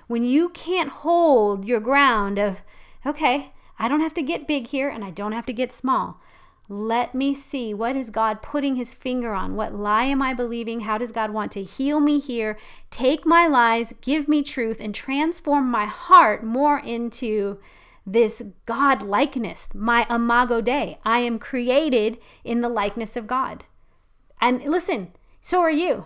when 0.06 0.24
you 0.24 0.50
can't 0.50 0.90
hold 0.90 1.66
your 1.66 1.80
ground 1.80 2.38
of, 2.38 2.62
okay, 3.08 3.54
I 3.80 3.88
don't 3.88 4.02
have 4.02 4.14
to 4.14 4.22
get 4.22 4.48
big 4.48 4.68
here 4.68 4.88
and 4.88 5.04
I 5.04 5.10
don't 5.10 5.32
have 5.32 5.48
to 5.48 5.54
get 5.54 5.72
small. 5.72 6.22
Let 6.70 7.16
me 7.16 7.34
see 7.34 7.74
what 7.74 7.96
is 7.96 8.12
God 8.12 8.44
putting 8.44 8.76
his 8.76 8.94
finger 8.94 9.34
on? 9.34 9.56
What 9.56 9.74
lie 9.74 10.04
am 10.04 10.22
I 10.22 10.36
believing? 10.36 10.82
How 10.82 11.00
does 11.00 11.12
God 11.12 11.32
want 11.32 11.52
to 11.54 11.64
heal 11.64 12.00
me 12.00 12.20
here? 12.20 12.56
Take 12.92 13.26
my 13.26 13.48
lies, 13.48 13.96
give 14.00 14.28
me 14.28 14.44
truth, 14.44 14.80
and 14.80 14.94
transform 14.94 15.72
my 15.72 15.86
heart 15.86 16.44
more 16.44 16.78
into 16.78 17.58
this 18.08 18.42
God 18.66 19.02
likeness, 19.02 19.68
my 19.74 20.08
imago 20.10 20.62
Dei. 20.62 20.98
I 21.04 21.20
am 21.20 21.38
created 21.38 22.18
in 22.46 22.62
the 22.62 22.70
likeness 22.70 23.18
of 23.18 23.28
God. 23.28 23.66
And 24.40 24.64
listen, 24.64 25.12
so 25.42 25.60
are 25.60 25.70
you. 25.70 26.06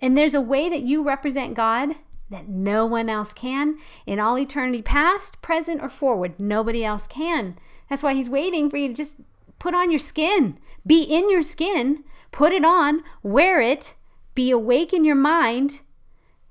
And 0.00 0.16
there's 0.16 0.34
a 0.34 0.40
way 0.40 0.70
that 0.70 0.82
you 0.82 1.04
represent 1.04 1.54
God 1.54 1.96
that 2.30 2.48
no 2.48 2.86
one 2.86 3.08
else 3.08 3.34
can. 3.34 3.76
In 4.06 4.18
all 4.18 4.38
eternity, 4.38 4.80
past, 4.80 5.42
present, 5.42 5.82
or 5.82 5.88
forward, 5.88 6.38
nobody 6.38 6.84
else 6.84 7.06
can. 7.06 7.58
That's 7.90 8.02
why 8.02 8.14
He's 8.14 8.30
waiting 8.30 8.70
for 8.70 8.78
you 8.78 8.88
to 8.88 8.94
just 8.94 9.16
put 9.58 9.74
on 9.74 9.90
your 9.90 9.98
skin, 9.98 10.58
be 10.86 11.02
in 11.02 11.30
your 11.30 11.42
skin, 11.42 12.04
put 12.32 12.52
it 12.52 12.64
on, 12.64 13.02
wear 13.22 13.60
it, 13.60 13.94
be 14.34 14.50
awake 14.50 14.92
in 14.92 15.04
your 15.04 15.16
mind, 15.16 15.80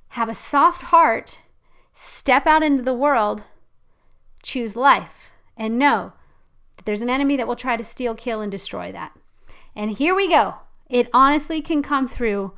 have 0.10 0.30
a 0.30 0.36
soft 0.36 0.84
heart, 0.84 1.40
step 1.94 2.46
out 2.46 2.64
into 2.64 2.84
the 2.84 2.94
world 2.94 3.44
choose 4.44 4.75
life 4.75 5.31
and 5.56 5.80
know 5.80 6.13
that 6.75 6.86
there's 6.86 7.01
an 7.01 7.10
enemy 7.10 7.36
that 7.38 7.48
will 7.48 7.56
try 7.56 7.78
to 7.78 7.84
steal, 7.84 8.16
kill, 8.16 8.42
and 8.42 8.51
destroy 8.51 8.92
that. 8.92 9.18
And 9.75 9.92
here 9.92 10.16
we 10.16 10.30
go. 10.30 10.56
It 10.89 11.10
honestly 11.13 11.62
can 11.62 11.81
come 11.81 12.07
through 12.07 12.54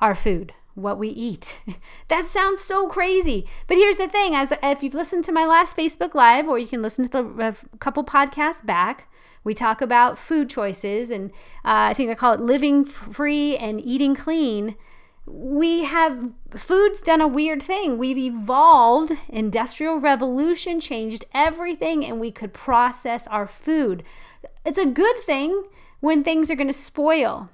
our 0.00 0.14
food, 0.14 0.52
what 0.74 0.98
we 0.98 1.08
eat. 1.08 1.60
that 2.08 2.26
sounds 2.26 2.60
so 2.60 2.88
crazy. 2.88 3.46
But 3.66 3.76
here's 3.76 3.98
the 3.98 4.08
thing 4.08 4.34
as 4.34 4.52
if 4.62 4.82
you've 4.82 4.94
listened 4.94 5.24
to 5.24 5.32
my 5.32 5.44
last 5.44 5.76
Facebook 5.76 6.14
live 6.14 6.48
or 6.48 6.58
you 6.58 6.66
can 6.66 6.82
listen 6.82 7.08
to 7.08 7.10
the 7.10 7.44
uh, 7.44 7.52
couple 7.78 8.04
podcasts 8.04 8.64
back, 8.64 9.10
we 9.44 9.54
talk 9.54 9.80
about 9.80 10.18
food 10.18 10.50
choices 10.50 11.10
and 11.10 11.30
uh, 11.64 11.88
I 11.90 11.94
think 11.94 12.10
I 12.10 12.14
call 12.14 12.34
it 12.34 12.40
living 12.40 12.84
free 12.84 13.56
and 13.56 13.80
eating 13.80 14.14
clean 14.14 14.76
we 15.30 15.84
have 15.84 16.32
food's 16.56 17.02
done 17.02 17.20
a 17.20 17.28
weird 17.28 17.62
thing. 17.62 17.98
We've 17.98 18.18
evolved, 18.18 19.12
industrial 19.28 20.00
revolution 20.00 20.80
changed 20.80 21.24
everything 21.34 22.04
and 22.04 22.20
we 22.20 22.30
could 22.30 22.52
process 22.52 23.26
our 23.26 23.46
food. 23.46 24.02
It's 24.64 24.78
a 24.78 24.86
good 24.86 25.18
thing 25.18 25.64
when 26.00 26.24
things 26.24 26.50
are 26.50 26.56
going 26.56 26.68
to 26.68 26.72
spoil. 26.72 27.50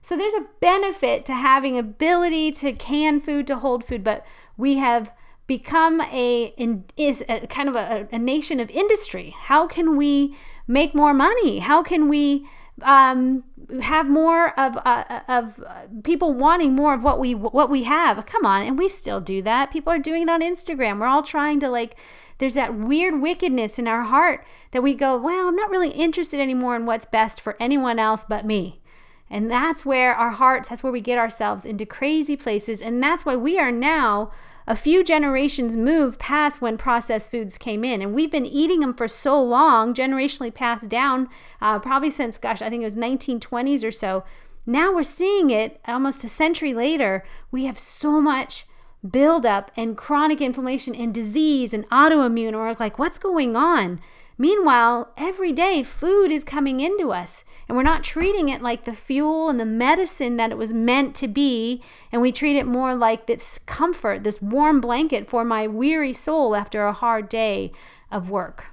So 0.00 0.16
there's 0.16 0.34
a 0.34 0.46
benefit 0.60 1.24
to 1.26 1.34
having 1.34 1.78
ability 1.78 2.52
to 2.52 2.72
can 2.72 3.20
food 3.20 3.46
to 3.48 3.56
hold 3.56 3.84
food, 3.84 4.04
but 4.04 4.24
we 4.56 4.76
have 4.76 5.12
become 5.46 6.00
a 6.00 6.54
in, 6.56 6.84
is 6.96 7.24
a, 7.28 7.46
kind 7.46 7.68
of 7.68 7.76
a, 7.76 8.08
a 8.12 8.18
nation 8.18 8.60
of 8.60 8.70
industry. 8.70 9.34
How 9.36 9.66
can 9.66 9.96
we 9.96 10.36
make 10.66 10.94
more 10.94 11.14
money? 11.14 11.58
How 11.58 11.82
can 11.82 12.08
we 12.08 12.46
um, 12.82 13.44
have 13.82 14.08
more 14.08 14.58
of 14.58 14.76
uh, 14.84 15.20
of 15.28 15.62
people 16.02 16.32
wanting 16.32 16.74
more 16.74 16.94
of 16.94 17.02
what 17.02 17.18
we 17.18 17.34
what 17.34 17.70
we 17.70 17.84
have. 17.84 18.24
Come 18.26 18.46
on, 18.46 18.62
and 18.62 18.78
we 18.78 18.88
still 18.88 19.20
do 19.20 19.42
that. 19.42 19.70
People 19.70 19.92
are 19.92 19.98
doing 19.98 20.22
it 20.22 20.30
on 20.30 20.40
Instagram. 20.40 21.00
We're 21.00 21.06
all 21.06 21.22
trying 21.22 21.60
to 21.60 21.68
like. 21.68 21.96
There's 22.38 22.54
that 22.54 22.76
weird 22.76 23.20
wickedness 23.20 23.80
in 23.80 23.88
our 23.88 24.04
heart 24.04 24.46
that 24.70 24.82
we 24.82 24.94
go, 24.94 25.18
well, 25.18 25.48
I'm 25.48 25.56
not 25.56 25.70
really 25.70 25.90
interested 25.90 26.38
anymore 26.38 26.76
in 26.76 26.86
what's 26.86 27.04
best 27.04 27.40
for 27.40 27.56
anyone 27.58 27.98
else 27.98 28.24
but 28.24 28.46
me. 28.46 28.80
And 29.28 29.50
that's 29.50 29.84
where 29.84 30.14
our 30.14 30.30
hearts, 30.30 30.68
that's 30.68 30.82
where 30.82 30.92
we 30.92 31.00
get 31.00 31.18
ourselves 31.18 31.64
into 31.64 31.84
crazy 31.84 32.36
places. 32.36 32.80
And 32.80 33.02
that's 33.02 33.26
why 33.26 33.36
we 33.36 33.58
are 33.58 33.72
now 33.72 34.30
a 34.68 34.76
few 34.76 35.02
generations 35.02 35.78
moved 35.78 36.18
past 36.18 36.60
when 36.60 36.76
processed 36.76 37.30
foods 37.30 37.56
came 37.56 37.84
in, 37.84 38.02
and 38.02 38.12
we've 38.12 38.30
been 38.30 38.44
eating 38.44 38.80
them 38.80 38.92
for 38.92 39.08
so 39.08 39.42
long, 39.42 39.94
generationally 39.94 40.52
passed 40.52 40.90
down, 40.90 41.26
uh, 41.62 41.78
probably 41.78 42.10
since, 42.10 42.36
gosh, 42.36 42.60
I 42.60 42.68
think 42.68 42.82
it 42.82 42.84
was 42.84 42.94
1920s 42.94 43.82
or 43.82 43.90
so. 43.90 44.24
Now 44.66 44.94
we're 44.94 45.04
seeing 45.04 45.48
it 45.48 45.80
almost 45.88 46.22
a 46.22 46.28
century 46.28 46.74
later. 46.74 47.24
We 47.50 47.64
have 47.64 47.78
so 47.78 48.20
much 48.20 48.66
buildup 49.10 49.70
and 49.74 49.96
chronic 49.96 50.42
inflammation 50.42 50.94
and 50.94 51.14
disease 51.14 51.72
and 51.72 51.88
autoimmune, 51.88 52.52
or 52.52 52.76
like, 52.78 52.98
what's 52.98 53.18
going 53.18 53.56
on? 53.56 54.00
Meanwhile, 54.40 55.12
every 55.16 55.52
day 55.52 55.82
food 55.82 56.30
is 56.30 56.44
coming 56.44 56.78
into 56.78 57.10
us, 57.10 57.44
and 57.68 57.76
we're 57.76 57.82
not 57.82 58.04
treating 58.04 58.48
it 58.48 58.62
like 58.62 58.84
the 58.84 58.94
fuel 58.94 59.48
and 59.48 59.58
the 59.58 59.64
medicine 59.64 60.36
that 60.36 60.52
it 60.52 60.56
was 60.56 60.72
meant 60.72 61.16
to 61.16 61.26
be, 61.26 61.82
and 62.12 62.22
we 62.22 62.30
treat 62.30 62.56
it 62.56 62.64
more 62.64 62.94
like 62.94 63.26
this 63.26 63.58
comfort, 63.66 64.22
this 64.22 64.40
warm 64.40 64.80
blanket 64.80 65.28
for 65.28 65.44
my 65.44 65.66
weary 65.66 66.12
soul 66.12 66.54
after 66.54 66.86
a 66.86 66.92
hard 66.92 67.28
day 67.28 67.72
of 68.12 68.30
work. 68.30 68.66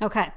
Okay. 0.00 0.30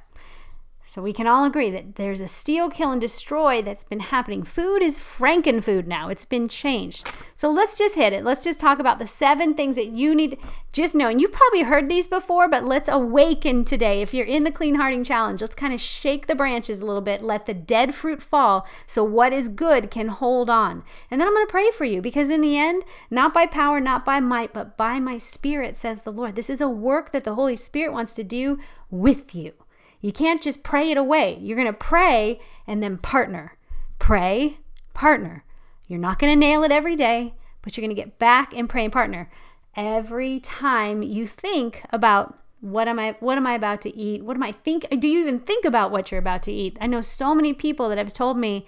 So 0.89 1.01
we 1.01 1.11
can 1.11 1.27
all 1.27 1.43
agree 1.43 1.69
that 1.69 1.95
there's 1.95 2.21
a 2.21 2.29
steal, 2.29 2.69
kill, 2.69 2.91
and 2.91 3.01
destroy 3.01 3.61
that's 3.61 3.83
been 3.83 3.99
happening. 3.99 4.43
Food 4.43 4.81
is 4.81 5.01
frankenfood 5.01 5.85
now. 5.85 6.07
It's 6.07 6.23
been 6.23 6.47
changed. 6.47 7.11
So 7.35 7.51
let's 7.51 7.77
just 7.77 7.95
hit 7.95 8.13
it. 8.13 8.23
Let's 8.23 8.43
just 8.43 8.61
talk 8.61 8.79
about 8.79 8.97
the 8.97 9.05
seven 9.05 9.53
things 9.53 9.75
that 9.75 9.87
you 9.87 10.15
need 10.15 10.39
just 10.71 10.95
know. 10.95 11.09
And 11.09 11.19
you've 11.19 11.33
probably 11.33 11.63
heard 11.63 11.89
these 11.89 12.07
before, 12.07 12.47
but 12.47 12.63
let's 12.63 12.87
awaken 12.87 13.65
today. 13.65 14.01
If 14.01 14.13
you're 14.13 14.25
in 14.25 14.45
the 14.45 14.51
Clean 14.51 14.75
Hearting 14.75 15.03
Challenge, 15.03 15.41
let's 15.41 15.55
kind 15.55 15.73
of 15.73 15.81
shake 15.81 16.27
the 16.27 16.35
branches 16.35 16.79
a 16.79 16.85
little 16.85 17.01
bit. 17.01 17.21
Let 17.21 17.47
the 17.47 17.53
dead 17.53 17.93
fruit 17.93 18.21
fall 18.21 18.65
so 18.85 19.03
what 19.03 19.33
is 19.33 19.49
good 19.49 19.91
can 19.91 20.07
hold 20.07 20.49
on. 20.49 20.83
And 21.11 21.19
then 21.19 21.27
I'm 21.27 21.33
going 21.33 21.47
to 21.47 21.51
pray 21.51 21.69
for 21.71 21.83
you 21.85 22.01
because 22.01 22.29
in 22.29 22.41
the 22.41 22.57
end, 22.57 22.83
not 23.09 23.33
by 23.33 23.45
power, 23.45 23.81
not 23.81 24.05
by 24.05 24.21
might, 24.21 24.53
but 24.53 24.77
by 24.77 24.99
my 24.99 25.17
spirit, 25.17 25.75
says 25.75 26.03
the 26.03 26.13
Lord. 26.13 26.35
This 26.35 26.49
is 26.49 26.61
a 26.61 26.69
work 26.69 27.11
that 27.11 27.25
the 27.25 27.35
Holy 27.35 27.57
Spirit 27.57 27.91
wants 27.91 28.15
to 28.15 28.23
do 28.23 28.57
with 28.89 29.35
you. 29.35 29.53
You 30.01 30.11
can't 30.11 30.41
just 30.41 30.63
pray 30.63 30.91
it 30.91 30.97
away. 30.97 31.37
You're 31.41 31.57
going 31.57 31.67
to 31.67 31.73
pray 31.73 32.39
and 32.65 32.81
then 32.83 32.97
partner. 32.97 33.57
Pray, 33.99 34.59
partner. 34.93 35.43
You're 35.87 35.99
not 35.99 36.19
going 36.19 36.31
to 36.31 36.39
nail 36.39 36.63
it 36.63 36.71
every 36.71 36.95
day, 36.95 37.33
but 37.61 37.75
you're 37.75 37.83
going 37.85 37.95
to 37.95 38.01
get 38.01 38.19
back 38.19 38.53
and 38.53 38.69
pray 38.69 38.83
and 38.83 38.93
partner. 38.93 39.29
Every 39.75 40.39
time 40.39 41.01
you 41.01 41.27
think 41.27 41.83
about 41.91 42.37
what 42.59 42.87
am 42.87 42.97
I 42.97 43.15
what 43.19 43.37
am 43.37 43.45
I 43.45 43.53
about 43.53 43.81
to 43.81 43.95
eat? 43.95 44.23
What 44.23 44.35
am 44.35 44.43
I 44.43 44.51
think 44.51 44.87
do 44.99 45.07
you 45.07 45.19
even 45.19 45.39
think 45.39 45.65
about 45.65 45.91
what 45.91 46.11
you're 46.11 46.19
about 46.19 46.43
to 46.43 46.51
eat? 46.51 46.77
I 46.81 46.87
know 46.87 47.01
so 47.01 47.35
many 47.35 47.53
people 47.53 47.89
that 47.89 47.97
have 47.97 48.13
told 48.13 48.37
me 48.37 48.65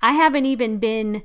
I 0.00 0.12
haven't 0.12 0.46
even 0.46 0.78
been 0.78 1.22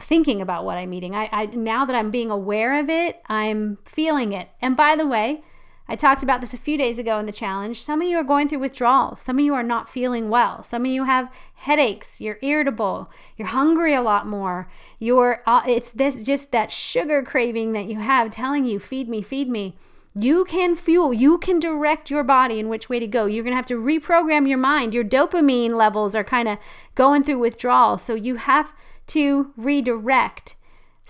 thinking 0.00 0.40
about 0.40 0.64
what 0.64 0.76
I'm 0.76 0.92
eating. 0.92 1.14
I, 1.14 1.28
I 1.30 1.46
now 1.46 1.84
that 1.84 1.94
I'm 1.94 2.10
being 2.10 2.30
aware 2.30 2.78
of 2.80 2.90
it, 2.90 3.22
I'm 3.28 3.78
feeling 3.84 4.32
it. 4.32 4.48
And 4.60 4.76
by 4.76 4.96
the 4.96 5.06
way, 5.06 5.42
I 5.90 5.96
talked 5.96 6.22
about 6.22 6.42
this 6.42 6.52
a 6.52 6.58
few 6.58 6.76
days 6.76 6.98
ago 6.98 7.18
in 7.18 7.24
the 7.24 7.32
challenge. 7.32 7.80
Some 7.82 8.02
of 8.02 8.08
you 8.08 8.18
are 8.18 8.24
going 8.24 8.46
through 8.46 8.58
withdrawals. 8.58 9.22
Some 9.22 9.38
of 9.38 9.44
you 9.44 9.54
are 9.54 9.62
not 9.62 9.88
feeling 9.88 10.28
well. 10.28 10.62
Some 10.62 10.84
of 10.84 10.90
you 10.90 11.04
have 11.04 11.32
headaches. 11.54 12.20
You're 12.20 12.38
irritable. 12.42 13.10
You're 13.36 13.48
hungry 13.48 13.94
a 13.94 14.02
lot 14.02 14.26
more. 14.26 14.70
You're 14.98 15.42
uh, 15.46 15.62
it's 15.66 15.92
this 15.92 16.22
just 16.22 16.52
that 16.52 16.70
sugar 16.70 17.22
craving 17.22 17.72
that 17.72 17.86
you 17.86 18.00
have 18.00 18.30
telling 18.30 18.66
you 18.66 18.78
feed 18.78 19.08
me, 19.08 19.22
feed 19.22 19.48
me. 19.48 19.76
You 20.14 20.44
can 20.44 20.74
fuel, 20.74 21.14
you 21.14 21.38
can 21.38 21.60
direct 21.60 22.10
your 22.10 22.24
body 22.24 22.58
in 22.58 22.68
which 22.68 22.88
way 22.88 22.98
to 22.98 23.06
go. 23.06 23.26
You're 23.26 23.44
going 23.44 23.52
to 23.52 23.56
have 23.56 23.66
to 23.66 23.80
reprogram 23.80 24.48
your 24.48 24.58
mind. 24.58 24.92
Your 24.92 25.04
dopamine 25.04 25.72
levels 25.72 26.14
are 26.14 26.24
kind 26.24 26.48
of 26.48 26.58
going 26.96 27.22
through 27.22 27.38
withdrawal. 27.38 27.98
So 27.98 28.14
you 28.14 28.36
have 28.36 28.72
to 29.08 29.52
redirect 29.56 30.56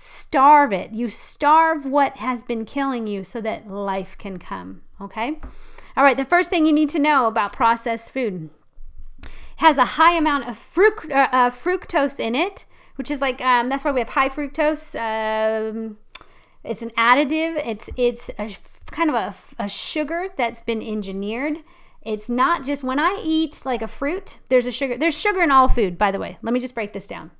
starve 0.01 0.71
it. 0.71 0.93
You 0.93 1.09
starve 1.09 1.85
what 1.85 2.17
has 2.17 2.45
been 2.45 2.63
killing 2.63 3.05
you 3.05 3.25
so 3.25 3.41
that 3.41 3.69
life 3.69 4.17
can 4.17 4.39
come. 4.39 4.81
Okay? 5.01 5.37
All 5.97 6.05
right, 6.05 6.15
the 6.15 6.23
first 6.23 6.49
thing 6.49 6.65
you 6.65 6.71
need 6.71 6.89
to 6.91 6.99
know 6.99 7.27
about 7.27 7.51
processed 7.51 8.11
food 8.11 8.49
it 9.21 9.29
has 9.57 9.77
a 9.77 9.83
high 9.83 10.13
amount 10.13 10.47
of 10.47 10.57
fruct- 10.57 11.11
uh, 11.11 11.27
uh, 11.33 11.49
fructose 11.49 12.17
in 12.17 12.33
it, 12.33 12.65
which 12.95 13.11
is 13.11 13.19
like, 13.19 13.41
um, 13.41 13.67
that's 13.67 13.83
why 13.83 13.91
we 13.91 13.99
have 13.99 14.09
high 14.09 14.29
fructose. 14.29 14.95
Um, 14.97 15.97
it's 16.63 16.81
an 16.81 16.91
additive, 16.91 17.61
it's, 17.65 17.89
it's 17.97 18.29
a 18.39 18.55
kind 18.91 19.09
of 19.09 19.15
a, 19.15 19.35
a 19.65 19.67
sugar 19.67 20.29
that's 20.37 20.61
been 20.61 20.81
engineered. 20.81 21.57
It's 22.05 22.29
not 22.29 22.63
just 22.63 22.85
when 22.85 22.99
I 22.99 23.21
eat 23.21 23.63
like 23.65 23.81
a 23.81 23.87
fruit, 23.87 24.37
there's 24.47 24.65
a 24.65 24.71
sugar. 24.71 24.97
There's 24.97 25.19
sugar 25.19 25.41
in 25.41 25.51
all 25.51 25.67
food, 25.67 25.97
by 25.97 26.11
the 26.11 26.19
way. 26.19 26.37
Let 26.41 26.53
me 26.53 26.61
just 26.61 26.73
break 26.73 26.93
this 26.93 27.07
down. 27.07 27.31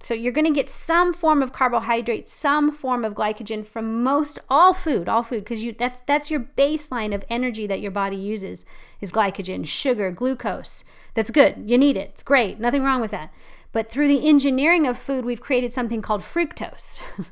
So 0.00 0.14
you're 0.14 0.32
going 0.32 0.46
to 0.46 0.52
get 0.52 0.70
some 0.70 1.12
form 1.12 1.42
of 1.42 1.52
carbohydrate, 1.52 2.28
some 2.28 2.70
form 2.70 3.04
of 3.04 3.14
glycogen 3.14 3.66
from 3.66 4.02
most 4.02 4.38
all 4.48 4.72
food, 4.72 5.08
all 5.08 5.24
food 5.24 5.42
because 5.42 5.64
you 5.64 5.74
that's 5.76 6.00
that's 6.00 6.30
your 6.30 6.40
baseline 6.56 7.14
of 7.14 7.24
energy 7.28 7.66
that 7.66 7.80
your 7.80 7.90
body 7.90 8.16
uses 8.16 8.64
is 9.00 9.10
glycogen, 9.10 9.66
sugar, 9.66 10.12
glucose. 10.12 10.84
That's 11.14 11.32
good. 11.32 11.68
You 11.68 11.78
need 11.78 11.96
it. 11.96 12.10
It's 12.12 12.22
great. 12.22 12.60
Nothing 12.60 12.84
wrong 12.84 13.00
with 13.00 13.10
that. 13.10 13.32
But 13.72 13.90
through 13.90 14.08
the 14.08 14.26
engineering 14.26 14.86
of 14.86 14.96
food, 14.96 15.24
we've 15.24 15.40
created 15.40 15.72
something 15.72 16.00
called 16.00 16.22
fructose. 16.22 17.00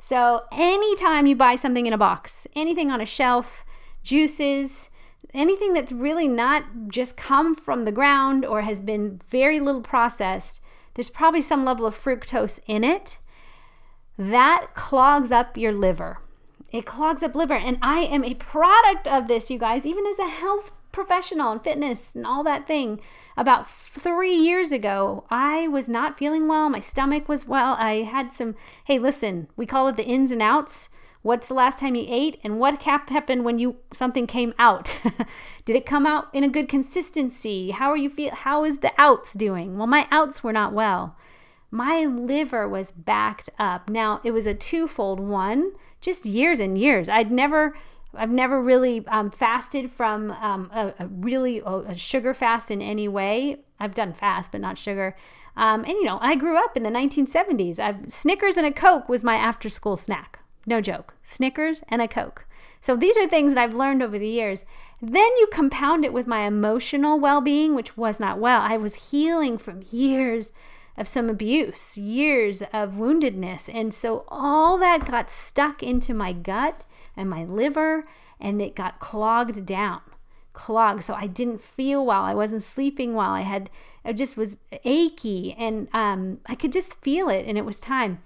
so 0.00 0.42
anytime 0.52 1.26
you 1.26 1.34
buy 1.34 1.56
something 1.56 1.86
in 1.86 1.92
a 1.92 1.98
box, 1.98 2.46
anything 2.54 2.90
on 2.90 3.00
a 3.00 3.06
shelf, 3.06 3.64
juices, 4.04 4.90
anything 5.34 5.74
that's 5.74 5.92
really 5.92 6.28
not 6.28 6.64
just 6.88 7.16
come 7.16 7.54
from 7.54 7.84
the 7.84 7.92
ground 7.92 8.44
or 8.44 8.62
has 8.62 8.80
been 8.80 9.20
very 9.28 9.58
little 9.58 9.82
processed, 9.82 10.60
there's 10.94 11.10
probably 11.10 11.42
some 11.42 11.64
level 11.64 11.86
of 11.86 11.96
fructose 11.96 12.60
in 12.66 12.84
it. 12.84 13.18
That 14.16 14.68
clogs 14.74 15.32
up 15.32 15.56
your 15.56 15.72
liver. 15.72 16.18
It 16.72 16.86
clogs 16.86 17.22
up 17.22 17.34
liver. 17.34 17.54
And 17.54 17.78
I 17.82 18.00
am 18.00 18.24
a 18.24 18.34
product 18.34 19.06
of 19.06 19.28
this, 19.28 19.50
you 19.50 19.58
guys, 19.58 19.84
even 19.84 20.06
as 20.06 20.18
a 20.18 20.28
health 20.28 20.70
professional 20.92 21.52
and 21.52 21.62
fitness 21.62 22.14
and 22.14 22.26
all 22.26 22.44
that 22.44 22.66
thing. 22.66 23.00
About 23.36 23.68
three 23.68 24.34
years 24.34 24.70
ago, 24.70 25.24
I 25.28 25.66
was 25.66 25.88
not 25.88 26.16
feeling 26.16 26.46
well. 26.46 26.70
My 26.70 26.80
stomach 26.80 27.28
was 27.28 27.46
well. 27.46 27.74
I 27.78 28.02
had 28.02 28.32
some, 28.32 28.54
hey, 28.84 28.98
listen, 29.00 29.48
we 29.56 29.66
call 29.66 29.88
it 29.88 29.96
the 29.96 30.06
ins 30.06 30.30
and 30.30 30.40
outs. 30.40 30.88
What's 31.24 31.48
the 31.48 31.54
last 31.54 31.78
time 31.78 31.94
you 31.94 32.04
ate 32.06 32.38
and 32.44 32.60
what 32.60 32.82
happened 32.82 33.46
when 33.46 33.58
you 33.58 33.76
something 33.94 34.26
came 34.26 34.52
out? 34.58 34.98
Did 35.64 35.74
it 35.74 35.86
come 35.86 36.04
out 36.04 36.26
in 36.34 36.44
a 36.44 36.50
good 36.50 36.68
consistency? 36.68 37.70
How 37.70 37.88
are 37.88 37.96
you 37.96 38.10
feel 38.10 38.34
how 38.34 38.64
is 38.64 38.80
the 38.80 38.92
outs 38.98 39.32
doing? 39.32 39.78
Well, 39.78 39.86
my 39.86 40.06
outs 40.10 40.44
were 40.44 40.52
not 40.52 40.74
well. 40.74 41.16
My 41.70 42.04
liver 42.04 42.68
was 42.68 42.92
backed 42.92 43.48
up. 43.58 43.88
Now, 43.88 44.20
it 44.22 44.32
was 44.32 44.46
a 44.46 44.52
twofold 44.52 45.18
one, 45.18 45.72
just 46.02 46.26
years 46.26 46.60
and 46.60 46.76
years. 46.76 47.08
I'd 47.08 47.32
never 47.32 47.74
I've 48.14 48.30
never 48.30 48.60
really 48.60 49.02
um, 49.06 49.30
fasted 49.30 49.90
from 49.90 50.30
um, 50.30 50.70
a, 50.74 50.92
a, 50.98 51.06
really 51.06 51.62
a 51.64 51.94
sugar 51.94 52.34
fast 52.34 52.70
in 52.70 52.82
any 52.82 53.08
way. 53.08 53.60
I've 53.80 53.94
done 53.94 54.12
fast, 54.12 54.52
but 54.52 54.60
not 54.60 54.76
sugar. 54.76 55.16
Um, 55.56 55.84
and 55.84 55.94
you 55.94 56.04
know, 56.04 56.18
I 56.20 56.34
grew 56.34 56.62
up 56.62 56.76
in 56.76 56.82
the 56.82 56.90
1970s. 56.90 57.78
I've, 57.78 58.12
Snickers 58.12 58.58
and 58.58 58.66
a 58.66 58.72
Coke 58.72 59.08
was 59.08 59.24
my 59.24 59.36
after 59.36 59.70
school 59.70 59.96
snack. 59.96 60.40
No 60.66 60.80
joke. 60.80 61.14
Snickers 61.22 61.82
and 61.88 62.00
a 62.00 62.08
Coke. 62.08 62.46
So 62.80 62.96
these 62.96 63.16
are 63.16 63.28
things 63.28 63.54
that 63.54 63.60
I've 63.62 63.74
learned 63.74 64.02
over 64.02 64.18
the 64.18 64.28
years. 64.28 64.64
Then 65.00 65.30
you 65.38 65.48
compound 65.52 66.04
it 66.04 66.12
with 66.12 66.26
my 66.26 66.46
emotional 66.46 67.18
well 67.18 67.40
being, 67.40 67.74
which 67.74 67.96
was 67.96 68.20
not 68.20 68.38
well. 68.38 68.60
I 68.60 68.76
was 68.76 69.10
healing 69.10 69.58
from 69.58 69.84
years 69.90 70.52
of 70.96 71.08
some 71.08 71.28
abuse, 71.28 71.98
years 71.98 72.62
of 72.72 72.92
woundedness. 72.92 73.68
And 73.72 73.92
so 73.92 74.24
all 74.28 74.78
that 74.78 75.10
got 75.10 75.30
stuck 75.30 75.82
into 75.82 76.14
my 76.14 76.32
gut 76.32 76.86
and 77.16 77.28
my 77.28 77.44
liver, 77.44 78.06
and 78.40 78.62
it 78.62 78.76
got 78.76 79.00
clogged 79.00 79.66
down. 79.66 80.00
Clogged. 80.52 81.02
So 81.02 81.14
I 81.14 81.26
didn't 81.26 81.62
feel 81.62 82.06
well. 82.06 82.22
I 82.22 82.34
wasn't 82.34 82.62
sleeping 82.62 83.14
well. 83.14 83.30
I 83.30 83.40
had, 83.40 83.70
I 84.04 84.12
just 84.12 84.36
was 84.36 84.58
achy, 84.84 85.54
and 85.58 85.88
um, 85.92 86.38
I 86.46 86.54
could 86.54 86.72
just 86.72 87.00
feel 87.02 87.28
it, 87.28 87.46
and 87.46 87.58
it 87.58 87.64
was 87.64 87.80
time 87.80 88.22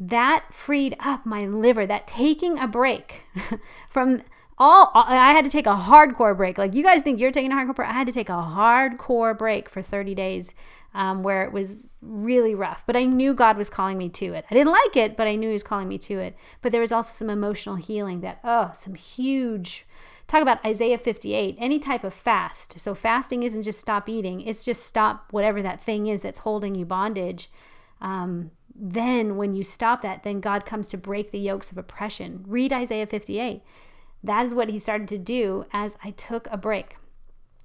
that 0.00 0.46
freed 0.50 0.96
up 0.98 1.26
my 1.26 1.46
liver, 1.46 1.86
that 1.86 2.06
taking 2.06 2.58
a 2.58 2.66
break 2.66 3.22
from 3.90 4.22
all, 4.58 4.90
I 4.94 5.32
had 5.32 5.44
to 5.44 5.50
take 5.50 5.66
a 5.66 5.76
hardcore 5.76 6.36
break. 6.36 6.58
Like 6.58 6.74
you 6.74 6.82
guys 6.82 7.02
think 7.02 7.20
you're 7.20 7.30
taking 7.30 7.52
a 7.52 7.54
hardcore 7.54 7.76
break. 7.76 7.88
I 7.88 7.92
had 7.92 8.06
to 8.06 8.12
take 8.12 8.28
a 8.28 8.32
hardcore 8.32 9.36
break 9.36 9.68
for 9.68 9.80
30 9.82 10.14
days 10.14 10.54
um, 10.94 11.22
where 11.22 11.44
it 11.44 11.52
was 11.52 11.90
really 12.02 12.54
rough. 12.54 12.82
But 12.86 12.96
I 12.96 13.04
knew 13.04 13.34
God 13.34 13.56
was 13.56 13.70
calling 13.70 13.98
me 13.98 14.08
to 14.10 14.34
it. 14.34 14.44
I 14.50 14.54
didn't 14.54 14.72
like 14.72 14.96
it, 14.96 15.16
but 15.16 15.26
I 15.26 15.36
knew 15.36 15.48
He 15.48 15.52
was 15.52 15.62
calling 15.62 15.88
me 15.88 15.98
to 15.98 16.18
it. 16.18 16.36
But 16.62 16.72
there 16.72 16.80
was 16.80 16.92
also 16.92 17.12
some 17.12 17.30
emotional 17.30 17.76
healing 17.76 18.20
that, 18.20 18.40
oh, 18.44 18.70
some 18.74 18.94
huge. 18.94 19.86
Talk 20.26 20.42
about 20.42 20.64
Isaiah 20.64 20.98
58, 20.98 21.56
any 21.58 21.78
type 21.78 22.04
of 22.04 22.14
fast. 22.14 22.80
So, 22.80 22.94
fasting 22.94 23.42
isn't 23.42 23.62
just 23.62 23.80
stop 23.80 24.08
eating, 24.08 24.40
it's 24.42 24.64
just 24.64 24.84
stop 24.84 25.32
whatever 25.32 25.60
that 25.62 25.80
thing 25.80 26.06
is 26.06 26.22
that's 26.22 26.40
holding 26.40 26.74
you 26.74 26.84
bondage. 26.84 27.50
Um, 28.00 28.52
then 28.80 29.36
when 29.36 29.52
you 29.52 29.62
stop 29.62 30.00
that, 30.02 30.22
then 30.22 30.40
God 30.40 30.64
comes 30.64 30.86
to 30.88 30.96
break 30.96 31.30
the 31.30 31.38
yokes 31.38 31.70
of 31.70 31.76
oppression. 31.76 32.44
Read 32.46 32.72
Isaiah 32.72 33.06
58. 33.06 33.62
That 34.24 34.46
is 34.46 34.54
what 34.54 34.70
he 34.70 34.78
started 34.78 35.08
to 35.08 35.18
do 35.18 35.66
as 35.72 35.96
I 36.02 36.12
took 36.12 36.48
a 36.50 36.56
break. 36.56 36.96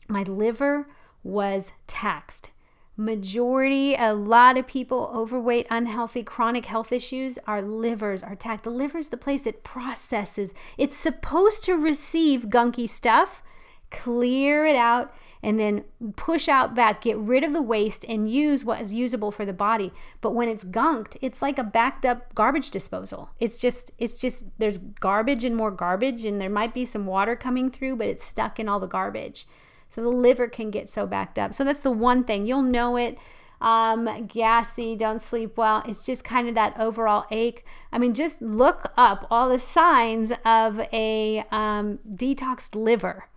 My 0.09 0.23
liver 0.23 0.87
was 1.23 1.71
taxed. 1.87 2.51
Majority, 2.97 3.95
a 3.95 4.13
lot 4.13 4.57
of 4.57 4.67
people, 4.67 5.11
overweight, 5.13 5.67
unhealthy, 5.69 6.23
chronic 6.23 6.65
health 6.65 6.91
issues, 6.91 7.37
our 7.47 7.61
livers 7.61 8.21
are 8.21 8.35
taxed. 8.35 8.63
The 8.63 8.69
liver 8.69 8.97
is 8.97 9.09
the 9.09 9.17
place 9.17 9.45
it 9.45 9.63
processes. 9.63 10.53
It's 10.77 10.95
supposed 10.95 11.63
to 11.65 11.73
receive 11.73 12.45
gunky 12.45 12.87
stuff, 12.87 13.41
clear 13.89 14.65
it 14.65 14.77
out, 14.77 15.13
and 15.45 15.59
then 15.59 15.83
push 16.15 16.49
out 16.49 16.73
back, 16.73 17.01
get 17.01 17.19
rid 17.19 17.43
of 17.43 17.53
the 17.53 17.61
waste 17.61 18.03
and 18.09 18.27
use 18.27 18.65
what 18.65 18.81
is 18.81 18.95
usable 18.95 19.31
for 19.31 19.45
the 19.45 19.53
body. 19.53 19.93
But 20.19 20.31
when 20.31 20.49
it's 20.49 20.65
gunked, 20.65 21.17
it's 21.21 21.39
like 21.39 21.59
a 21.59 21.63
backed 21.63 22.03
up 22.03 22.33
garbage 22.33 22.71
disposal. 22.71 23.29
It's 23.39 23.59
just 23.59 23.91
it's 23.99 24.19
just 24.19 24.43
there's 24.57 24.79
garbage 24.79 25.43
and 25.43 25.55
more 25.55 25.69
garbage 25.69 26.25
and 26.25 26.41
there 26.41 26.49
might 26.49 26.73
be 26.73 26.83
some 26.83 27.05
water 27.05 27.35
coming 27.35 27.69
through, 27.69 27.97
but 27.97 28.07
it's 28.07 28.25
stuck 28.25 28.59
in 28.59 28.67
all 28.67 28.79
the 28.79 28.87
garbage. 28.87 29.45
So 29.87 30.01
the 30.01 30.09
liver 30.09 30.47
can 30.47 30.71
get 30.71 30.89
so 30.89 31.05
backed 31.05 31.37
up. 31.37 31.53
So 31.53 31.63
that's 31.63 31.83
the 31.83 31.91
one 31.91 32.23
thing. 32.23 32.47
You'll 32.47 32.63
know 32.63 32.97
it 32.97 33.19
um, 33.61 34.25
gassy, 34.25 34.95
don't 34.95 35.21
sleep 35.21 35.57
well. 35.57 35.83
It's 35.87 36.07
just 36.07 36.23
kind 36.23 36.49
of 36.49 36.55
that 36.55 36.75
overall 36.79 37.25
ache. 37.29 37.63
I 37.91 37.99
mean, 37.99 38.15
just 38.15 38.41
look 38.41 38.91
up 38.97 39.27
all 39.29 39.49
the 39.49 39.59
signs 39.59 40.33
of 40.43 40.79
a 40.91 41.45
um, 41.51 41.99
detoxed 42.15 42.73
liver. 42.75 43.29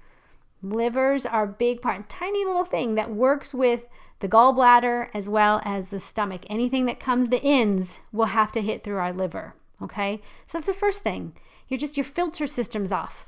Livers 0.63 1.25
are 1.25 1.45
a 1.45 1.49
big 1.49 1.81
part, 1.81 2.09
tiny 2.09 2.45
little 2.45 2.65
thing 2.65 2.95
that 2.97 3.15
works 3.15 3.55
with 3.55 3.87
the 4.21 4.29
gallbladder 4.29 5.09
as 5.15 5.29
well 5.29 5.61
as 5.65 5.91
the 5.91 5.99
stomach. 5.99 6.43
Anything 6.51 6.87
that 6.87 6.99
comes 6.99 7.29
the 7.29 7.43
ends 7.43 8.01
will 8.13 8.27
have 8.27 8.51
to 8.53 8.63
hit 8.63 8.83
through 8.83 8.97
our 8.97 9.13
liver. 9.13 9.55
Okay, 9.81 10.21
so 10.47 10.59
that's 10.59 10.67
the 10.67 10.75
first 10.75 11.03
thing. 11.03 11.35
You're 11.69 11.79
just 11.79 11.97
your 11.97 12.05
filter 12.05 12.47
system's 12.47 12.91
off. 12.91 13.27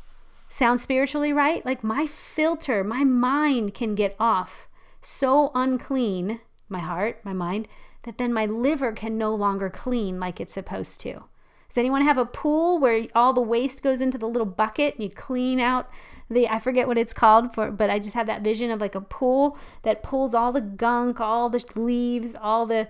Sound 0.49 0.81
spiritually 0.81 1.33
right? 1.33 1.65
Like 1.65 1.85
my 1.85 2.07
filter, 2.07 2.83
my 2.83 3.05
mind 3.05 3.75
can 3.75 3.95
get 3.95 4.17
off 4.19 4.67
so 5.01 5.53
unclean, 5.55 6.41
my 6.69 6.81
heart, 6.81 7.21
my 7.25 7.33
mind, 7.33 7.69
that 8.03 8.19
then 8.19 8.33
my 8.33 8.47
liver 8.47 8.93
can 8.93 9.17
no 9.17 9.35
longer 9.35 9.71
clean 9.71 10.19
like 10.19 10.41
it's 10.41 10.55
supposed 10.55 11.01
to. 11.03 11.25
Does 11.69 11.79
anyone 11.79 12.03
have 12.03 12.19
a 12.19 12.27
pool 12.27 12.81
where 12.81 13.07
all 13.15 13.33
the 13.33 13.41
waste 13.41 13.83
goes 13.83 14.01
into 14.01 14.19
the 14.19 14.29
little 14.29 14.47
bucket 14.47 14.95
and 14.95 15.05
you 15.05 15.11
clean 15.11 15.61
out 15.61 15.89
the 16.31 16.49
I 16.49 16.61
forget 16.61 16.87
what 16.87 16.97
it's 16.97 17.13
called 17.13 17.53
for 17.55 17.71
but 17.71 17.91
I 17.91 17.99
just 17.99 18.15
have 18.15 18.27
that 18.29 18.43
vision 18.43 18.71
of 18.71 18.81
like 18.81 18.95
a 18.95 19.01
pool 19.01 19.59
that 19.83 20.03
pulls 20.03 20.35
all 20.35 20.53
the 20.53 20.61
gunk, 20.61 21.21
all 21.21 21.51
the 21.51 21.65
leaves, 21.75 22.35
all 22.41 22.67
the 22.67 22.89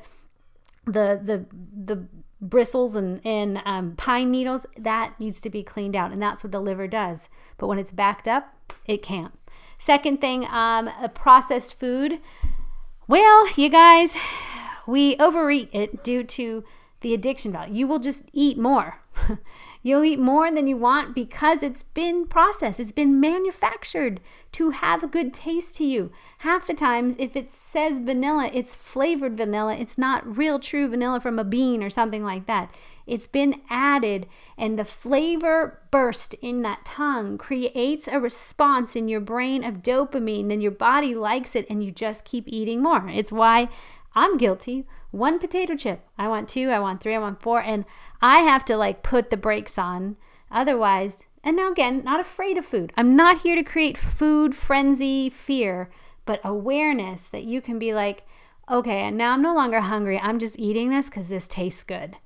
the 0.84 1.20
the 1.22 1.46
the 1.84 2.06
bristles 2.40 2.96
and, 2.96 3.20
and 3.24 3.60
um, 3.64 3.96
pine 3.96 4.30
needles. 4.30 4.66
That 4.78 5.18
needs 5.18 5.40
to 5.42 5.50
be 5.50 5.62
cleaned 5.62 5.96
out 5.96 6.12
and 6.12 6.22
that's 6.22 6.44
what 6.44 6.52
the 6.52 6.60
liver 6.60 6.86
does. 6.86 7.28
But 7.56 7.66
when 7.66 7.78
it's 7.78 7.92
backed 7.92 8.28
up 8.28 8.54
it 8.86 9.02
can't. 9.02 9.32
Second 9.78 10.20
thing 10.20 10.46
um, 10.50 10.90
processed 11.14 11.78
food. 11.78 12.20
Well 13.08 13.48
you 13.56 13.68
guys 13.68 14.14
we 14.86 15.16
overeat 15.16 15.70
it 15.72 16.02
due 16.02 16.24
to 16.24 16.64
the 17.00 17.14
addiction 17.14 17.52
value. 17.52 17.74
You 17.74 17.86
will 17.86 17.98
just 17.98 18.24
eat 18.32 18.58
more 18.58 18.98
You'll 19.82 20.04
eat 20.04 20.18
more 20.18 20.52
than 20.52 20.66
you 20.66 20.76
want 20.76 21.14
because 21.14 21.62
it's 21.62 21.82
been 21.82 22.26
processed, 22.26 22.78
it's 22.78 22.92
been 22.92 23.18
manufactured 23.18 24.20
to 24.52 24.70
have 24.70 25.02
a 25.02 25.08
good 25.08 25.32
taste 25.32 25.76
to 25.76 25.84
you. 25.84 26.12
Half 26.38 26.66
the 26.66 26.74
times, 26.74 27.16
if 27.18 27.34
it 27.34 27.50
says 27.50 27.98
vanilla, 27.98 28.50
it's 28.52 28.74
flavored 28.74 29.36
vanilla. 29.36 29.74
It's 29.74 29.96
not 29.96 30.36
real 30.36 30.58
true 30.58 30.88
vanilla 30.88 31.20
from 31.20 31.38
a 31.38 31.44
bean 31.44 31.82
or 31.82 31.90
something 31.90 32.24
like 32.24 32.46
that. 32.46 32.74
It's 33.06 33.26
been 33.26 33.62
added, 33.68 34.26
and 34.56 34.78
the 34.78 34.84
flavor 34.84 35.80
burst 35.90 36.34
in 36.34 36.62
that 36.62 36.84
tongue 36.84 37.38
creates 37.38 38.06
a 38.06 38.20
response 38.20 38.94
in 38.94 39.08
your 39.08 39.20
brain 39.20 39.64
of 39.64 39.82
dopamine. 39.82 40.48
Then 40.48 40.60
your 40.60 40.70
body 40.70 41.14
likes 41.14 41.56
it, 41.56 41.66
and 41.68 41.82
you 41.82 41.90
just 41.90 42.24
keep 42.24 42.44
eating 42.46 42.82
more. 42.82 43.08
It's 43.08 43.32
why 43.32 43.68
I'm 44.14 44.36
guilty. 44.36 44.86
One 45.10 45.38
potato 45.38 45.76
chip. 45.76 46.06
I 46.18 46.28
want 46.28 46.48
two, 46.48 46.68
I 46.68 46.78
want 46.78 47.00
three, 47.00 47.14
I 47.14 47.18
want 47.18 47.42
four. 47.42 47.60
And 47.60 47.84
I 48.22 48.40
have 48.40 48.64
to 48.66 48.76
like 48.76 49.02
put 49.02 49.30
the 49.30 49.36
brakes 49.36 49.78
on. 49.78 50.16
Otherwise, 50.50 51.24
and 51.44 51.56
now 51.56 51.70
again, 51.70 52.02
not 52.04 52.20
afraid 52.20 52.58
of 52.58 52.66
food. 52.66 52.92
I'm 52.96 53.16
not 53.16 53.42
here 53.42 53.56
to 53.56 53.62
create 53.62 53.96
food 53.96 54.54
frenzy 54.54 55.30
fear, 55.30 55.90
but 56.26 56.40
awareness 56.44 57.28
that 57.28 57.44
you 57.44 57.60
can 57.60 57.78
be 57.78 57.94
like, 57.94 58.26
okay, 58.70 59.00
and 59.00 59.16
now 59.16 59.32
I'm 59.32 59.42
no 59.42 59.54
longer 59.54 59.80
hungry. 59.80 60.18
I'm 60.18 60.38
just 60.38 60.58
eating 60.58 60.90
this 60.90 61.08
because 61.08 61.28
this 61.28 61.48
tastes 61.48 61.84
good. 61.84 62.16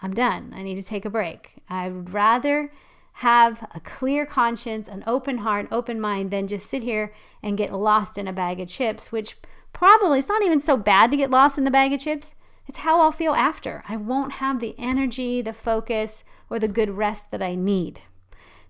I'm 0.00 0.14
done. 0.14 0.52
I 0.56 0.62
need 0.62 0.76
to 0.76 0.82
take 0.82 1.04
a 1.04 1.10
break. 1.10 1.52
I'd 1.68 2.12
rather 2.12 2.72
have 3.16 3.68
a 3.74 3.80
clear 3.80 4.24
conscience, 4.26 4.88
an 4.88 5.04
open 5.06 5.38
heart, 5.38 5.68
open 5.70 6.00
mind 6.00 6.30
than 6.30 6.48
just 6.48 6.66
sit 6.66 6.82
here 6.82 7.14
and 7.42 7.58
get 7.58 7.72
lost 7.72 8.16
in 8.16 8.26
a 8.26 8.32
bag 8.32 8.58
of 8.58 8.68
chips, 8.68 9.12
which 9.12 9.36
probably 9.72 10.18
it's 10.18 10.28
not 10.28 10.42
even 10.42 10.60
so 10.60 10.76
bad 10.76 11.10
to 11.10 11.16
get 11.16 11.30
lost 11.30 11.58
in 11.58 11.64
the 11.64 11.70
bag 11.70 11.92
of 11.92 12.00
chips. 12.00 12.34
It's 12.66 12.78
how 12.78 13.00
I'll 13.00 13.12
feel 13.12 13.32
after. 13.32 13.84
I 13.88 13.96
won't 13.96 14.32
have 14.34 14.60
the 14.60 14.74
energy, 14.78 15.42
the 15.42 15.52
focus, 15.52 16.24
or 16.48 16.58
the 16.58 16.68
good 16.68 16.90
rest 16.90 17.30
that 17.30 17.42
I 17.42 17.54
need. 17.54 18.00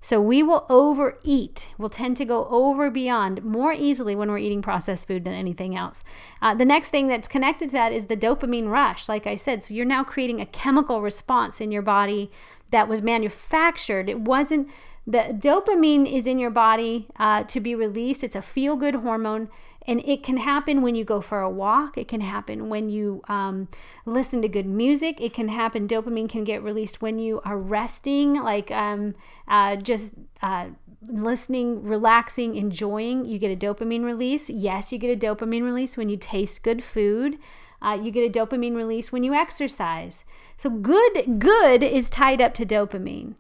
So 0.04 0.20
we 0.20 0.42
will 0.42 0.66
overeat. 0.68 1.68
We'll 1.78 1.88
tend 1.88 2.16
to 2.16 2.24
go 2.24 2.48
over 2.48 2.90
beyond 2.90 3.44
more 3.44 3.72
easily 3.72 4.16
when 4.16 4.30
we're 4.30 4.38
eating 4.38 4.60
processed 4.60 5.06
food 5.06 5.22
than 5.22 5.32
anything 5.32 5.76
else. 5.76 6.02
Uh, 6.42 6.56
the 6.56 6.64
next 6.64 6.90
thing 6.90 7.06
that's 7.06 7.28
connected 7.28 7.68
to 7.68 7.74
that 7.74 7.92
is 7.92 8.06
the 8.06 8.16
dopamine 8.16 8.68
rush, 8.68 9.08
like 9.08 9.28
I 9.28 9.36
said. 9.36 9.62
So 9.62 9.74
you're 9.74 9.84
now 9.86 10.02
creating 10.02 10.40
a 10.40 10.46
chemical 10.46 11.02
response 11.02 11.60
in 11.60 11.70
your 11.70 11.82
body 11.82 12.32
that 12.72 12.88
was 12.88 13.00
manufactured. 13.00 14.08
It 14.08 14.18
wasn't, 14.18 14.68
the 15.06 15.38
dopamine 15.38 16.12
is 16.12 16.26
in 16.26 16.40
your 16.40 16.50
body 16.50 17.06
uh, 17.16 17.44
to 17.44 17.60
be 17.60 17.76
released. 17.76 18.24
It's 18.24 18.34
a 18.34 18.42
feel 18.42 18.74
good 18.74 18.96
hormone 18.96 19.50
and 19.86 20.00
it 20.06 20.22
can 20.22 20.36
happen 20.36 20.80
when 20.80 20.94
you 20.94 21.04
go 21.04 21.20
for 21.20 21.40
a 21.40 21.50
walk. 21.50 21.98
It 21.98 22.08
can 22.08 22.20
happen 22.20 22.68
when 22.68 22.88
you 22.88 23.22
um, 23.28 23.68
listen 24.06 24.40
to 24.42 24.48
good 24.48 24.66
music. 24.66 25.20
It 25.20 25.34
can 25.34 25.48
happen, 25.48 25.88
dopamine 25.88 26.28
can 26.28 26.44
get 26.44 26.62
released 26.62 27.02
when 27.02 27.18
you 27.18 27.40
are 27.44 27.58
resting, 27.58 28.34
like 28.34 28.70
um, 28.70 29.14
uh, 29.48 29.76
just 29.76 30.14
uh, 30.40 30.68
listening, 31.08 31.82
relaxing, 31.82 32.54
enjoying. 32.54 33.24
You 33.24 33.38
get 33.38 33.50
a 33.50 33.56
dopamine 33.56 34.04
release. 34.04 34.48
Yes, 34.48 34.92
you 34.92 34.98
get 34.98 35.10
a 35.16 35.26
dopamine 35.26 35.64
release 35.64 35.96
when 35.96 36.08
you 36.08 36.16
taste 36.16 36.62
good 36.62 36.84
food. 36.84 37.38
Uh, 37.80 37.98
you 38.00 38.12
get 38.12 38.24
a 38.24 38.38
dopamine 38.38 38.76
release 38.76 39.10
when 39.10 39.24
you 39.24 39.34
exercise. 39.34 40.24
So 40.56 40.70
good, 40.70 41.40
good 41.40 41.82
is 41.82 42.08
tied 42.08 42.40
up 42.40 42.54
to 42.54 42.64
dopamine. 42.64 43.34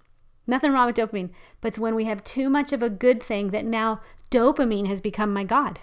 Nothing 0.44 0.72
wrong 0.72 0.86
with 0.86 0.96
dopamine, 0.96 1.30
but 1.60 1.68
it's 1.68 1.78
when 1.78 1.94
we 1.94 2.06
have 2.06 2.24
too 2.24 2.50
much 2.50 2.72
of 2.72 2.82
a 2.82 2.90
good 2.90 3.22
thing 3.22 3.50
that 3.50 3.64
now 3.64 4.00
dopamine 4.32 4.88
has 4.88 5.00
become 5.00 5.32
my 5.32 5.44
God. 5.44 5.78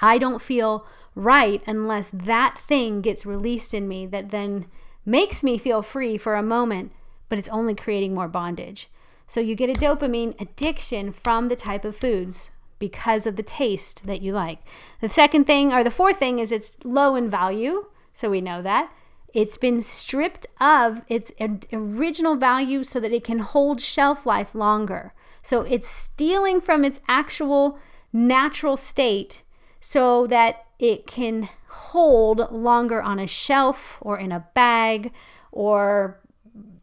I 0.00 0.18
don't 0.18 0.42
feel 0.42 0.86
right 1.14 1.62
unless 1.66 2.10
that 2.10 2.58
thing 2.58 3.00
gets 3.00 3.24
released 3.24 3.72
in 3.72 3.86
me 3.86 4.06
that 4.06 4.30
then 4.30 4.66
makes 5.06 5.44
me 5.44 5.58
feel 5.58 5.82
free 5.82 6.16
for 6.16 6.34
a 6.34 6.42
moment, 6.42 6.92
but 7.28 7.38
it's 7.38 7.48
only 7.48 7.74
creating 7.74 8.14
more 8.14 8.28
bondage. 8.28 8.88
So 9.26 9.40
you 9.40 9.54
get 9.54 9.70
a 9.70 9.74
dopamine 9.74 10.38
addiction 10.40 11.12
from 11.12 11.48
the 11.48 11.56
type 11.56 11.84
of 11.84 11.96
foods 11.96 12.50
because 12.78 13.26
of 13.26 13.36
the 13.36 13.42
taste 13.42 14.06
that 14.06 14.20
you 14.20 14.32
like. 14.32 14.58
The 15.00 15.08
second 15.08 15.46
thing, 15.46 15.72
or 15.72 15.82
the 15.82 15.90
fourth 15.90 16.18
thing, 16.18 16.38
is 16.38 16.52
it's 16.52 16.76
low 16.84 17.16
in 17.16 17.30
value. 17.30 17.86
So 18.12 18.30
we 18.30 18.40
know 18.40 18.60
that. 18.62 18.92
It's 19.32 19.56
been 19.56 19.80
stripped 19.80 20.46
of 20.60 21.02
its 21.08 21.32
original 21.72 22.36
value 22.36 22.84
so 22.84 23.00
that 23.00 23.12
it 23.12 23.24
can 23.24 23.40
hold 23.40 23.80
shelf 23.80 24.26
life 24.26 24.54
longer. 24.54 25.12
So 25.42 25.62
it's 25.62 25.88
stealing 25.88 26.60
from 26.60 26.84
its 26.84 27.00
actual 27.08 27.78
natural 28.12 28.76
state 28.76 29.42
so 29.86 30.26
that 30.26 30.64
it 30.78 31.06
can 31.06 31.46
hold 31.68 32.50
longer 32.50 33.02
on 33.02 33.18
a 33.18 33.26
shelf 33.26 33.98
or 34.00 34.18
in 34.18 34.32
a 34.32 34.46
bag 34.54 35.12
or 35.52 36.18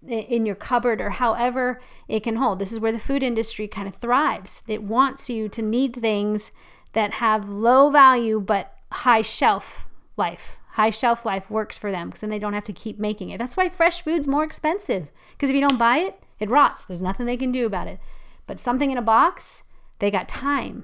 in 0.08 0.46
your 0.46 0.54
cupboard 0.54 1.02
or 1.02 1.10
however 1.10 1.82
it 2.08 2.22
can 2.22 2.36
hold. 2.36 2.60
This 2.60 2.72
is 2.72 2.80
where 2.80 2.92
the 2.92 3.00
food 3.00 3.24
industry 3.24 3.68
kind 3.68 3.88
of 3.88 3.96
thrives. 3.96 4.62
It 4.68 4.84
wants 4.84 5.32
you 5.32 5.50
to 5.50 5.64
need 5.64 5.96
things 5.96 6.52
that 6.94 7.14
have 7.14 7.50
low 7.50 7.90
value 7.90 8.40
but 8.40 8.76
high 8.92 9.24
shelf 9.24 9.88
life. 10.16 10.58
High 10.74 10.92
shelf 10.92 11.26
life 11.26 11.50
works 11.50 11.80
for 11.80 11.92
them 11.92 12.10
because 12.10 12.22
then 12.22 12.30
they 12.30 12.38
don't 12.38 12.54
have 12.54 12.66
to 12.66 12.74
keep 12.74 13.00
making 13.00 13.32
it. 13.32 13.40
That's 13.40 13.58
why 13.58 13.68
fresh 13.68 14.04
food's 14.04 14.28
more 14.28 14.44
expensive 14.44 15.08
because 15.32 15.50
if 15.50 15.56
you 15.56 15.68
don't 15.68 15.80
buy 15.80 15.98
it, 15.98 16.22
it 16.40 16.52
rots. 16.52 16.86
There's 16.86 17.02
nothing 17.02 17.26
they 17.26 17.36
can 17.36 17.52
do 17.52 17.66
about 17.66 17.88
it. 17.88 18.00
But 18.46 18.60
something 18.60 18.92
in 18.92 18.98
a 19.00 19.02
box, 19.02 19.64
they 19.98 20.12
got 20.12 20.30
time. 20.30 20.84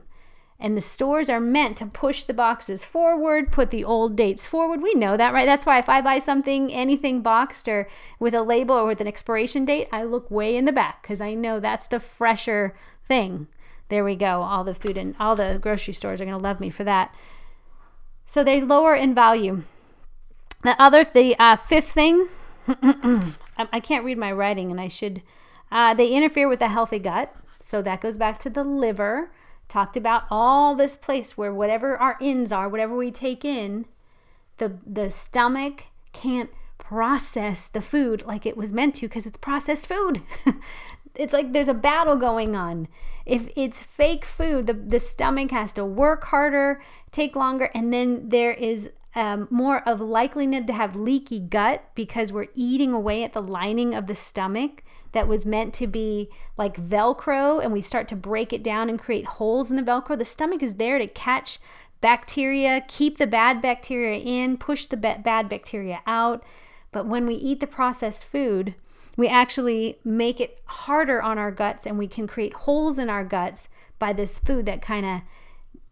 And 0.59 0.75
the 0.75 0.81
stores 0.81 1.29
are 1.29 1.39
meant 1.39 1.77
to 1.77 1.85
push 1.85 2.23
the 2.23 2.33
boxes 2.33 2.83
forward, 2.83 3.51
put 3.51 3.69
the 3.69 3.83
old 3.83 4.15
dates 4.15 4.43
forward. 4.43 4.81
We 4.81 4.95
know 4.95 5.15
that, 5.15 5.31
right? 5.31 5.45
That's 5.45 5.67
why 5.67 5.77
if 5.77 5.87
I 5.87 6.01
buy 6.01 6.17
something, 6.17 6.73
anything 6.73 7.21
boxed 7.21 7.67
or 7.67 7.87
with 8.19 8.33
a 8.33 8.41
label 8.41 8.75
or 8.75 8.87
with 8.87 8.99
an 8.99 9.07
expiration 9.07 9.65
date, 9.65 9.87
I 9.91 10.03
look 10.03 10.31
way 10.31 10.57
in 10.57 10.65
the 10.65 10.71
back 10.71 11.03
because 11.03 11.21
I 11.21 11.35
know 11.35 11.59
that's 11.59 11.85
the 11.85 11.99
fresher 11.99 12.75
thing. 13.07 13.47
There 13.89 14.03
we 14.03 14.15
go. 14.15 14.41
All 14.41 14.63
the 14.63 14.73
food 14.73 14.97
and 14.97 15.15
all 15.19 15.35
the 15.35 15.59
grocery 15.61 15.93
stores 15.93 16.19
are 16.19 16.25
going 16.25 16.37
to 16.37 16.43
love 16.43 16.59
me 16.59 16.71
for 16.71 16.83
that. 16.83 17.13
So 18.25 18.43
they 18.43 18.59
lower 18.59 18.95
in 18.95 19.13
value. 19.13 19.63
The 20.63 20.75
other, 20.81 21.03
the 21.03 21.35
uh, 21.37 21.55
fifth 21.55 21.91
thing, 21.91 22.27
I 22.67 23.79
can't 23.81 24.03
read 24.03 24.17
my 24.17 24.31
writing 24.31 24.71
and 24.71 24.81
I 24.81 24.87
should, 24.87 25.21
uh, 25.71 25.93
they 25.93 26.09
interfere 26.09 26.49
with 26.49 26.61
a 26.61 26.67
healthy 26.67 26.99
gut. 26.99 27.33
So 27.61 27.81
that 27.83 28.01
goes 28.01 28.17
back 28.17 28.39
to 28.39 28.49
the 28.49 28.63
liver 28.63 29.29
talked 29.67 29.97
about 29.97 30.23
all 30.29 30.75
this 30.75 30.95
place 30.95 31.37
where 31.37 31.53
whatever 31.53 31.97
our 31.97 32.17
ins 32.21 32.51
are, 32.51 32.69
whatever 32.69 32.95
we 32.95 33.11
take 33.11 33.43
in, 33.43 33.85
the 34.57 34.77
the 34.85 35.09
stomach 35.09 35.85
can't 36.13 36.49
process 36.77 37.67
the 37.67 37.81
food 37.81 38.23
like 38.25 38.45
it 38.45 38.55
was 38.55 38.71
meant 38.71 38.95
to 38.95 39.07
because 39.07 39.27
it's 39.27 39.37
processed 39.37 39.87
food. 39.87 40.21
it's 41.15 41.33
like 41.33 41.53
there's 41.53 41.67
a 41.67 41.73
battle 41.73 42.15
going 42.15 42.55
on. 42.55 42.87
If 43.25 43.49
it's 43.57 43.81
fake 43.81 44.23
food, 44.23 44.67
the, 44.67 44.73
the 44.73 44.99
stomach 44.99 45.51
has 45.51 45.73
to 45.73 45.83
work 45.83 46.25
harder, 46.25 46.81
take 47.11 47.35
longer, 47.35 47.69
and 47.73 47.91
then 47.91 48.29
there 48.29 48.53
is 48.53 48.91
um, 49.15 49.47
more 49.49 49.87
of 49.87 49.99
likelihood 49.99 50.67
to 50.67 50.73
have 50.73 50.95
leaky 50.95 51.39
gut 51.39 51.83
because 51.95 52.31
we're 52.31 52.47
eating 52.55 52.93
away 52.93 53.23
at 53.23 53.33
the 53.33 53.41
lining 53.41 53.93
of 53.93 54.07
the 54.07 54.15
stomach 54.15 54.83
that 55.11 55.27
was 55.27 55.45
meant 55.45 55.73
to 55.75 55.87
be 55.87 56.29
like 56.57 56.77
Velcro 56.77 57.63
and 57.63 57.71
we 57.71 57.81
start 57.81 58.07
to 58.09 58.15
break 58.15 58.51
it 58.51 58.63
down 58.63 58.89
and 58.89 58.99
create 58.99 59.25
holes 59.25 59.69
in 59.69 59.77
the 59.77 59.83
Velcro, 59.83 60.17
the 60.17 60.25
stomach 60.25 60.61
is 60.61 60.75
there 60.75 60.97
to 60.97 61.07
catch 61.07 61.59
bacteria, 62.01 62.83
keep 62.87 63.17
the 63.17 63.27
bad 63.27 63.61
bacteria 63.61 64.19
in, 64.19 64.57
push 64.57 64.85
the 64.85 64.97
bad 64.97 65.49
bacteria 65.49 66.01
out. 66.05 66.43
But 66.91 67.07
when 67.07 67.25
we 67.25 67.35
eat 67.35 67.59
the 67.59 67.67
processed 67.67 68.25
food, 68.25 68.75
we 69.15 69.27
actually 69.27 69.97
make 70.03 70.39
it 70.39 70.61
harder 70.65 71.21
on 71.21 71.37
our 71.37 71.51
guts 71.51 71.85
and 71.85 71.97
we 71.97 72.07
can 72.07 72.27
create 72.27 72.53
holes 72.53 72.99
in 72.99 73.09
our 73.09 73.23
guts 73.23 73.67
by 73.99 74.13
this 74.13 74.37
food 74.39 74.65
that 74.67 74.81
kind 74.81 75.05
of 75.05 75.21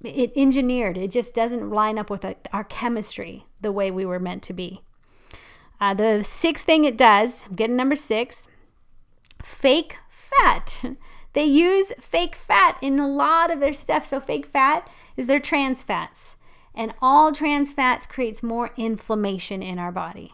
it 0.03 0.31
engineered. 0.35 0.97
It 0.97 1.09
just 1.09 1.33
doesn't 1.33 1.71
line 1.71 1.97
up 1.97 2.11
with 2.11 2.25
our 2.53 2.63
chemistry 2.63 3.45
the 3.61 3.71
way 3.71 3.89
we 3.89 4.05
were 4.05 4.19
meant 4.19 4.43
to 4.43 4.53
be. 4.53 4.81
Uh, 5.81 5.93
the 5.93 6.21
sixth 6.21 6.65
thing 6.65 6.85
it 6.85 6.95
does 6.95 7.45
I'm 7.47 7.55
getting 7.55 7.75
number 7.75 7.95
six 7.95 8.47
fake 9.45 9.97
fat. 10.09 10.83
They 11.33 11.43
use 11.43 11.91
fake 11.99 12.33
fat 12.33 12.77
in 12.81 12.97
a 12.97 13.09
lot 13.09 13.51
of 13.51 13.59
their 13.59 13.73
stuff. 13.73 14.05
So 14.05 14.21
fake 14.21 14.45
fat 14.45 14.89
is 15.17 15.27
their 15.27 15.41
trans 15.41 15.83
fats. 15.83 16.37
And 16.73 16.93
all 17.01 17.33
trans 17.33 17.73
fats 17.73 18.05
creates 18.05 18.41
more 18.41 18.71
inflammation 18.77 19.61
in 19.61 19.77
our 19.77 19.91
body. 19.91 20.33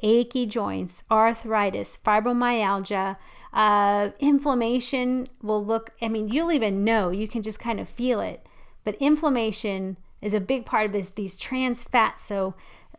Achy 0.00 0.46
joints 0.46 1.02
arthritis 1.10 1.98
fibromyalgia 2.02 3.18
uh, 3.52 4.10
inflammation 4.18 5.28
will 5.42 5.64
look, 5.64 5.90
I 6.00 6.08
mean, 6.08 6.28
you'll 6.28 6.52
even 6.52 6.84
know, 6.84 7.10
you 7.10 7.28
can 7.28 7.42
just 7.42 7.60
kind 7.60 7.80
of 7.80 7.88
feel 7.88 8.20
it. 8.20 8.46
But 8.84 8.96
inflammation 8.96 9.96
is 10.20 10.34
a 10.34 10.40
big 10.40 10.64
part 10.64 10.86
of 10.86 10.92
this, 10.92 11.10
these 11.10 11.38
trans 11.38 11.84
fats. 11.84 12.24
So, 12.24 12.54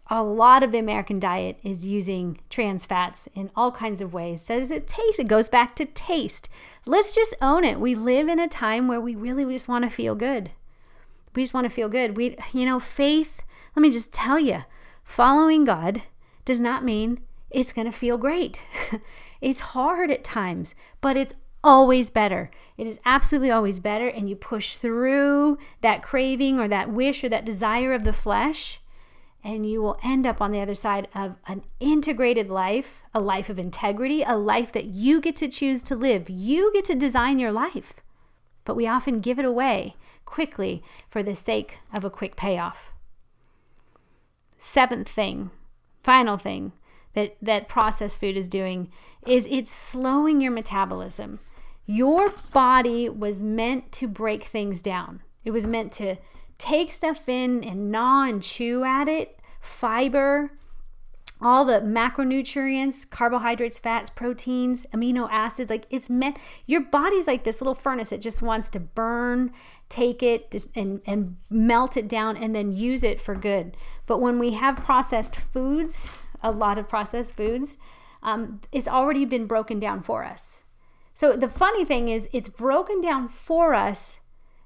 a 0.10 0.24
lot 0.24 0.64
of 0.64 0.72
the 0.72 0.80
American 0.80 1.20
diet 1.20 1.58
is 1.64 1.86
using 1.86 2.40
trans 2.50 2.86
fats 2.86 3.28
in 3.36 3.52
all 3.56 3.72
kinds 3.72 4.02
of 4.02 4.14
ways. 4.14 4.42
Says 4.42 4.72
it 4.72 4.88
tastes, 4.88 5.20
it 5.20 5.28
goes 5.28 5.50
back 5.50 5.76
to 5.76 5.86
taste. 5.86 6.50
Let's 6.86 7.14
just 7.14 7.36
own 7.42 7.64
it. 7.64 7.80
We 7.80 7.96
live 7.96 8.28
in 8.28 8.40
a 8.40 8.48
time 8.48 8.88
where 8.88 9.02
we 9.02 9.16
really 9.16 9.46
just 9.46 9.68
want 9.68 9.84
to 9.84 9.90
feel 9.90 10.16
good. 10.16 10.52
We 11.36 11.44
just 11.44 11.54
want 11.54 11.66
to 11.66 11.70
feel 11.70 11.90
good. 11.90 12.18
We, 12.18 12.36
you 12.54 12.66
know, 12.66 12.80
faith, 12.80 13.42
let 13.76 13.82
me 13.82 13.92
just 13.92 14.12
tell 14.12 14.40
you, 14.40 14.64
following 15.04 15.64
God 15.64 16.02
does 16.44 16.60
not 16.60 16.84
mean 16.84 17.20
it's 17.52 17.74
going 17.74 17.86
to 17.90 17.96
feel 17.96 18.18
great. 18.18 18.64
It's 19.42 19.62
hard 19.62 20.12
at 20.12 20.24
times, 20.24 20.76
but 21.02 21.16
it's 21.16 21.34
always 21.64 22.10
better. 22.10 22.52
It 22.78 22.88
is 22.88 23.00
absolutely 23.06 23.52
always 23.52 23.80
better. 23.80 24.08
And 24.08 24.30
you 24.30 24.36
push 24.36 24.76
through 24.76 25.58
that 25.82 26.04
craving 26.04 26.60
or 26.60 26.68
that 26.68 26.92
wish 26.92 27.24
or 27.24 27.30
that 27.30 27.46
desire 27.46 27.94
of 27.94 28.04
the 28.04 28.14
flesh, 28.14 28.80
and 29.44 29.66
you 29.70 29.82
will 29.82 29.98
end 30.04 30.28
up 30.28 30.42
on 30.42 30.52
the 30.52 30.60
other 30.60 30.76
side 30.76 31.08
of 31.16 31.38
an 31.48 31.64
integrated 31.80 32.50
life, 32.50 33.02
a 33.14 33.20
life 33.20 33.50
of 33.50 33.58
integrity, 33.58 34.22
a 34.24 34.38
life 34.38 34.72
that 34.74 34.86
you 34.86 35.22
get 35.22 35.36
to 35.38 35.48
choose 35.48 35.82
to 35.84 35.96
live. 35.96 36.30
You 36.30 36.72
get 36.74 36.86
to 36.86 36.96
design 36.96 37.40
your 37.40 37.52
life. 37.52 37.94
But 38.66 38.76
we 38.76 38.88
often 38.88 39.22
give 39.22 39.40
it 39.40 39.46
away 39.46 39.96
quickly 40.26 40.84
for 41.10 41.24
the 41.24 41.36
sake 41.36 41.80
of 41.94 42.04
a 42.04 42.10
quick 42.10 42.36
payoff. 42.36 42.92
Seventh 44.58 45.08
thing, 45.08 45.52
final 46.04 46.38
thing 46.38 46.74
that, 47.14 47.38
that 47.42 47.70
processed 47.70 48.20
food 48.20 48.38
is 48.38 48.50
doing 48.50 48.92
is 49.26 49.48
it's 49.50 49.72
slowing 49.72 50.42
your 50.42 50.52
metabolism. 50.52 51.40
Your 51.86 52.32
body 52.54 53.10
was 53.10 53.42
meant 53.42 53.92
to 53.94 54.08
break 54.08 54.44
things 54.44 54.82
down. 54.82 55.22
It 55.44 55.52
was 55.52 55.66
meant 55.66 55.92
to 55.94 56.18
take 56.60 56.92
stuff 56.92 57.28
in 57.28 57.64
and 57.64 57.92
gnaw 57.92 58.24
and 58.24 58.44
chew 58.44 58.84
at 58.84 59.08
it, 59.08 59.40
fiber, 59.60 60.52
all 61.42 61.64
the 61.64 61.80
macronutrients, 61.80 63.10
carbohydrates, 63.10 63.80
fats, 63.80 64.10
proteins, 64.10 64.86
amino 64.94 65.28
acids. 65.32 65.70
Like 65.70 65.86
it's 65.90 66.10
meant, 66.10 66.38
your 66.66 66.82
body's 66.82 67.28
like 67.28 67.46
this 67.46 67.62
little 67.62 67.76
furnace 67.76 68.12
It 68.12 68.22
just 68.22 68.42
wants 68.42 68.70
to 68.72 68.80
burn, 68.80 69.52
take 69.88 70.22
it 70.22 70.54
and, 70.76 71.02
and 71.06 71.38
melt 71.50 71.96
it 71.96 72.08
down 72.08 72.36
and 72.38 72.54
then 72.54 72.72
use 72.72 73.04
it 73.04 73.22
for 73.22 73.36
good. 73.36 73.78
But 74.06 74.20
when 74.20 74.38
we 74.38 74.52
have 74.52 74.76
processed 74.76 75.38
foods, 75.38 76.10
a 76.44 76.52
lot 76.52 76.78
of 76.78 76.90
processed 76.90 77.36
foods, 77.36 77.78
um, 78.22 78.60
it's 78.72 78.88
already 78.88 79.24
been 79.24 79.46
broken 79.46 79.80
down 79.80 80.04
for 80.04 80.26
us. 80.26 80.64
So 81.14 81.36
the 81.36 81.50
funny 81.50 81.86
thing 81.86 82.10
is, 82.10 82.30
it's 82.32 82.50
broken 82.50 83.02
down 83.02 83.28
for 83.28 83.74
us, 83.74 84.19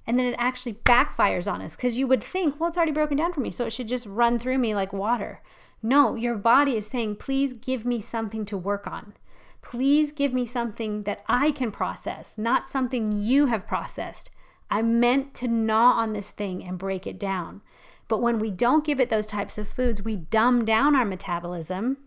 and 0.06 0.20
then 0.20 0.26
it 0.26 0.36
actually 0.38 0.74
backfires 0.74 1.52
on 1.52 1.62
us 1.62 1.76
because 1.76 1.98
you 1.98 2.08
would 2.08 2.24
think, 2.24 2.60
well, 2.60 2.70
it's 2.70 2.78
already 2.78 2.92
broken 2.92 3.18
down 3.18 3.34
for 3.34 3.39
me, 3.39 3.52
so 3.52 3.66
it 3.66 3.74
should 3.74 3.88
just 3.88 4.06
run 4.06 4.39
through 4.39 4.58
me 4.58 4.76
like 4.76 4.94
water. 4.94 5.42
No, 5.82 6.16
your 6.16 6.36
body 6.36 6.78
is 6.78 6.88
saying, 6.88 7.18
please 7.18 7.54
give 7.54 7.86
me 7.86 8.00
something 8.00 8.46
to 8.46 8.58
work 8.58 8.88
on. 8.88 9.13
Please 9.62 10.12
give 10.12 10.34
me 10.34 10.46
something 10.46 11.04
that 11.04 11.24
I 11.28 11.52
can 11.52 11.72
process, 11.72 12.38
not 12.38 12.70
something 12.70 13.12
you 13.12 13.48
have 13.48 13.68
processed. 13.68 14.30
I'm 14.70 15.00
meant 15.00 15.34
to 15.36 15.48
gnaw 15.48 15.94
on 15.94 16.13
this 16.13 16.32
thing 16.32 16.63
and 16.63 16.78
break 16.78 17.06
it 17.06 17.20
down. 17.20 17.62
But 18.08 18.22
when 18.22 18.39
we 18.39 18.52
don't 18.52 18.86
give 18.86 19.00
it 19.00 19.10
those 19.10 19.26
types 19.26 19.58
of 19.58 19.68
foods, 19.68 20.04
we 20.04 20.16
dumb 20.18 20.66
down 20.66 20.96
our 20.96 21.06
metabolism 21.06 21.98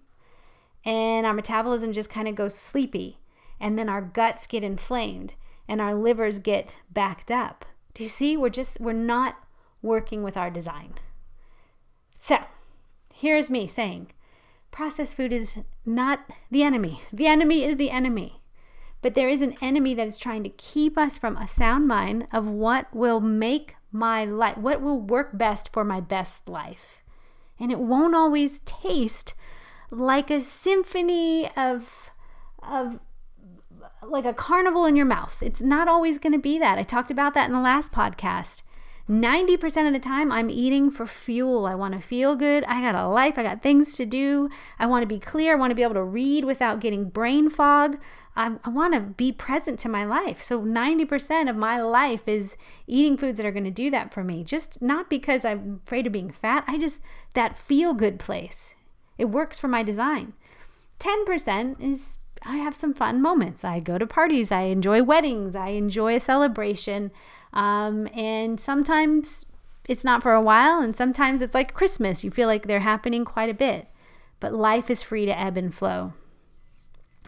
and 0.84 1.26
our 1.26 1.32
metabolism 1.32 1.92
just 1.92 2.10
kind 2.10 2.28
of 2.28 2.34
goes 2.34 2.54
sleepy. 2.54 3.18
And 3.58 3.78
then 3.78 3.88
our 3.88 4.02
guts 4.02 4.46
get 4.46 4.62
inflamed 4.62 5.34
and 5.66 5.80
our 5.80 5.94
livers 5.94 6.38
get 6.38 6.76
backed 6.90 7.30
up. 7.30 7.64
Do 7.96 8.02
you 8.02 8.10
see? 8.10 8.36
We're 8.36 8.50
just, 8.50 8.78
we're 8.78 8.92
not 8.92 9.36
working 9.80 10.22
with 10.22 10.36
our 10.36 10.50
design. 10.50 10.96
So 12.18 12.36
here's 13.14 13.48
me 13.48 13.66
saying 13.66 14.12
processed 14.70 15.16
food 15.16 15.32
is 15.32 15.60
not 15.86 16.30
the 16.50 16.62
enemy. 16.62 17.00
The 17.10 17.26
enemy 17.26 17.64
is 17.64 17.78
the 17.78 17.90
enemy. 17.90 18.42
But 19.00 19.14
there 19.14 19.30
is 19.30 19.40
an 19.40 19.54
enemy 19.62 19.94
that 19.94 20.08
is 20.08 20.18
trying 20.18 20.42
to 20.42 20.50
keep 20.50 20.98
us 20.98 21.16
from 21.16 21.38
a 21.38 21.48
sound 21.48 21.88
mind 21.88 22.26
of 22.34 22.46
what 22.46 22.94
will 22.94 23.20
make 23.20 23.76
my 23.90 24.26
life, 24.26 24.58
what 24.58 24.82
will 24.82 25.00
work 25.00 25.30
best 25.32 25.72
for 25.72 25.82
my 25.82 26.00
best 26.00 26.50
life. 26.50 26.98
And 27.58 27.72
it 27.72 27.78
won't 27.78 28.14
always 28.14 28.58
taste 28.66 29.32
like 29.90 30.30
a 30.30 30.42
symphony 30.42 31.48
of 31.56 32.10
of 32.62 33.00
like 34.10 34.24
a 34.24 34.34
carnival 34.34 34.84
in 34.86 34.96
your 34.96 35.06
mouth. 35.06 35.36
It's 35.40 35.62
not 35.62 35.88
always 35.88 36.18
going 36.18 36.32
to 36.32 36.38
be 36.38 36.58
that. 36.58 36.78
I 36.78 36.82
talked 36.82 37.10
about 37.10 37.34
that 37.34 37.46
in 37.46 37.52
the 37.52 37.60
last 37.60 37.92
podcast. 37.92 38.62
90% 39.08 39.86
of 39.86 39.92
the 39.92 40.00
time, 40.00 40.32
I'm 40.32 40.50
eating 40.50 40.90
for 40.90 41.06
fuel. 41.06 41.64
I 41.64 41.76
want 41.76 41.94
to 41.94 42.00
feel 42.00 42.34
good. 42.34 42.64
I 42.64 42.80
got 42.80 42.96
a 42.96 43.06
life. 43.06 43.38
I 43.38 43.44
got 43.44 43.62
things 43.62 43.94
to 43.96 44.04
do. 44.04 44.50
I 44.80 44.86
want 44.86 45.02
to 45.04 45.06
be 45.06 45.20
clear. 45.20 45.52
I 45.52 45.56
want 45.56 45.70
to 45.70 45.76
be 45.76 45.84
able 45.84 45.94
to 45.94 46.02
read 46.02 46.44
without 46.44 46.80
getting 46.80 47.08
brain 47.08 47.48
fog. 47.48 47.98
I, 48.34 48.56
I 48.64 48.68
want 48.68 48.94
to 48.94 49.00
be 49.00 49.30
present 49.30 49.78
to 49.80 49.88
my 49.88 50.04
life. 50.04 50.42
So 50.42 50.60
90% 50.60 51.48
of 51.48 51.54
my 51.54 51.80
life 51.80 52.26
is 52.26 52.56
eating 52.88 53.16
foods 53.16 53.36
that 53.36 53.46
are 53.46 53.52
going 53.52 53.64
to 53.64 53.70
do 53.70 53.90
that 53.92 54.12
for 54.12 54.24
me. 54.24 54.42
Just 54.42 54.82
not 54.82 55.08
because 55.08 55.44
I'm 55.44 55.80
afraid 55.86 56.06
of 56.08 56.12
being 56.12 56.32
fat. 56.32 56.64
I 56.66 56.76
just, 56.76 57.00
that 57.34 57.56
feel 57.56 57.94
good 57.94 58.18
place. 58.18 58.74
It 59.18 59.26
works 59.26 59.56
for 59.56 59.68
my 59.68 59.84
design. 59.84 60.32
10% 60.98 61.80
is 61.80 62.18
I 62.42 62.56
have 62.58 62.74
some 62.74 62.94
fun 62.94 63.20
moments. 63.20 63.64
I 63.64 63.80
go 63.80 63.98
to 63.98 64.06
parties. 64.06 64.52
I 64.52 64.62
enjoy 64.62 65.02
weddings. 65.02 65.56
I 65.56 65.68
enjoy 65.70 66.16
a 66.16 66.20
celebration. 66.20 67.10
Um, 67.52 68.08
and 68.14 68.60
sometimes 68.60 69.46
it's 69.88 70.04
not 70.04 70.22
for 70.22 70.32
a 70.32 70.42
while, 70.42 70.80
and 70.80 70.94
sometimes 70.94 71.42
it's 71.42 71.54
like 71.54 71.74
Christmas. 71.74 72.24
You 72.24 72.30
feel 72.30 72.48
like 72.48 72.66
they're 72.66 72.80
happening 72.80 73.24
quite 73.24 73.48
a 73.48 73.54
bit. 73.54 73.88
But 74.40 74.52
life 74.52 74.90
is 74.90 75.02
free 75.02 75.26
to 75.26 75.38
ebb 75.38 75.56
and 75.56 75.74
flow. 75.74 76.12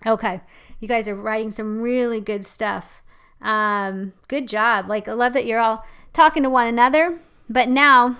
Okay, 0.06 0.40
you 0.80 0.86
guys 0.86 1.08
are 1.08 1.14
writing 1.14 1.50
some 1.50 1.80
really 1.80 2.20
good 2.20 2.44
stuff. 2.44 3.02
Um, 3.40 4.12
good 4.28 4.48
job. 4.48 4.88
Like, 4.88 5.08
I 5.08 5.12
love 5.12 5.32
that 5.32 5.46
you're 5.46 5.60
all 5.60 5.84
talking 6.12 6.42
to 6.42 6.50
one 6.50 6.66
another. 6.66 7.18
But 7.48 7.68
now, 7.68 8.16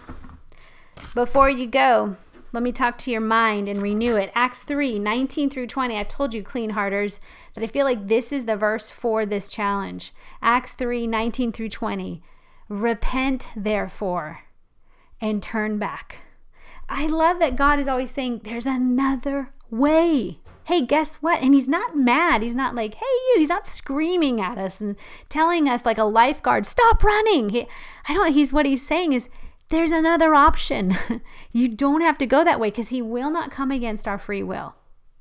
before 1.15 1.51
you 1.51 1.67
go, 1.67 2.17
let 2.53 2.63
me 2.63 2.73
talk 2.73 2.99
to 2.99 3.11
your 3.11 3.21
mind 3.21 3.69
and 3.69 3.83
renew 3.83 4.17
it. 4.17 4.31
Acts 4.35 4.63
3 4.63 4.99
19 4.99 5.51
through 5.51 5.67
20. 5.67 5.97
I've 5.97 6.09
told 6.09 6.35
you, 6.35 6.43
clean 6.43 6.71
hearters, 6.71 7.21
that 7.55 7.65
I 7.65 7.67
feel 7.67 7.85
like 7.85 8.09
this 8.09 8.33
is 8.33 8.45
the 8.45 8.57
verse 8.57 8.91
for 8.91 9.27
this 9.27 9.49
challenge. 9.49 10.13
Acts 10.41 10.73
3 10.73 11.07
19 11.07 11.53
through 11.53 11.69
20. 11.71 12.23
Repent, 12.69 13.49
therefore, 13.57 14.41
and 15.21 15.43
turn 15.43 15.79
back. 15.79 16.19
I 16.89 17.07
love 17.07 17.39
that 17.39 17.57
God 17.57 17.79
is 17.79 17.89
always 17.89 18.11
saying, 18.11 18.43
There's 18.45 18.67
another 18.67 19.53
way 19.71 20.41
hey, 20.69 20.83
guess 20.83 21.15
what? 21.17 21.41
And 21.41 21.55
he's 21.55 21.67
not 21.67 21.97
mad. 21.97 22.43
He's 22.43 22.55
not 22.55 22.75
like, 22.75 22.97
hey, 22.97 23.01
you. 23.01 23.37
He's 23.39 23.49
not 23.49 23.67
screaming 23.67 24.39
at 24.39 24.59
us 24.59 24.83
and 24.83 24.97
telling 25.31 25.67
us 25.67 25.87
like 25.87 25.97
a 25.97 26.05
lifeguard, 26.05 26.67
stop 26.67 27.03
running. 27.03 27.49
He, 27.49 27.67
I 28.07 28.13
don't, 28.13 28.35
he's 28.35 28.53
what 28.53 28.67
he's 28.67 28.87
saying 28.87 29.15
is, 29.15 29.31
there's 29.69 29.93
another 29.93 30.35
option. 30.35 30.97
you 31.53 31.69
don't 31.69 32.01
have 32.01 32.19
to 32.19 32.27
go 32.27 32.45
that 32.45 32.61
way 32.61 32.71
because 32.71 32.89
he 32.89 33.03
will 33.03 33.31
not 33.31 33.51
come 33.51 33.71
against 33.71 34.09
our 34.09 34.19
free 34.19 34.43
will. 34.43 34.75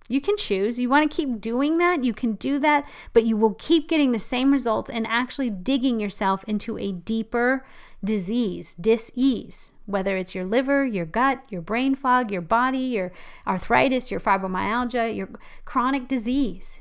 You 0.10 0.22
can 0.22 0.38
choose. 0.38 0.80
You 0.80 0.90
want 0.90 1.10
to 1.10 1.16
keep 1.16 1.42
doing 1.42 1.78
that, 1.80 2.04
you 2.04 2.14
can 2.14 2.34
do 2.34 2.60
that, 2.60 2.86
but 3.12 3.26
you 3.26 3.36
will 3.36 3.56
keep 3.56 3.90
getting 3.90 4.14
the 4.14 4.20
same 4.20 4.54
results 4.54 4.90
and 4.90 5.06
actually 5.08 5.50
digging 5.50 6.00
yourself 6.00 6.46
into 6.46 6.78
a 6.78 6.94
deeper 6.94 7.66
disease, 8.04 8.76
dis-ease, 8.76 9.74
whether 9.86 10.16
it's 10.16 10.34
your 10.34 10.46
liver, 10.46 10.86
your 10.86 11.06
gut, 11.06 11.44
your 11.50 11.62
brain 11.62 11.96
fog, 11.96 12.32
your 12.32 12.42
body, 12.42 12.78
your 12.78 13.12
arthritis, 13.46 14.12
your 14.12 14.20
fibromyalgia, 14.20 15.14
your 15.16 15.30
chronic 15.66 16.08
disease. 16.08 16.80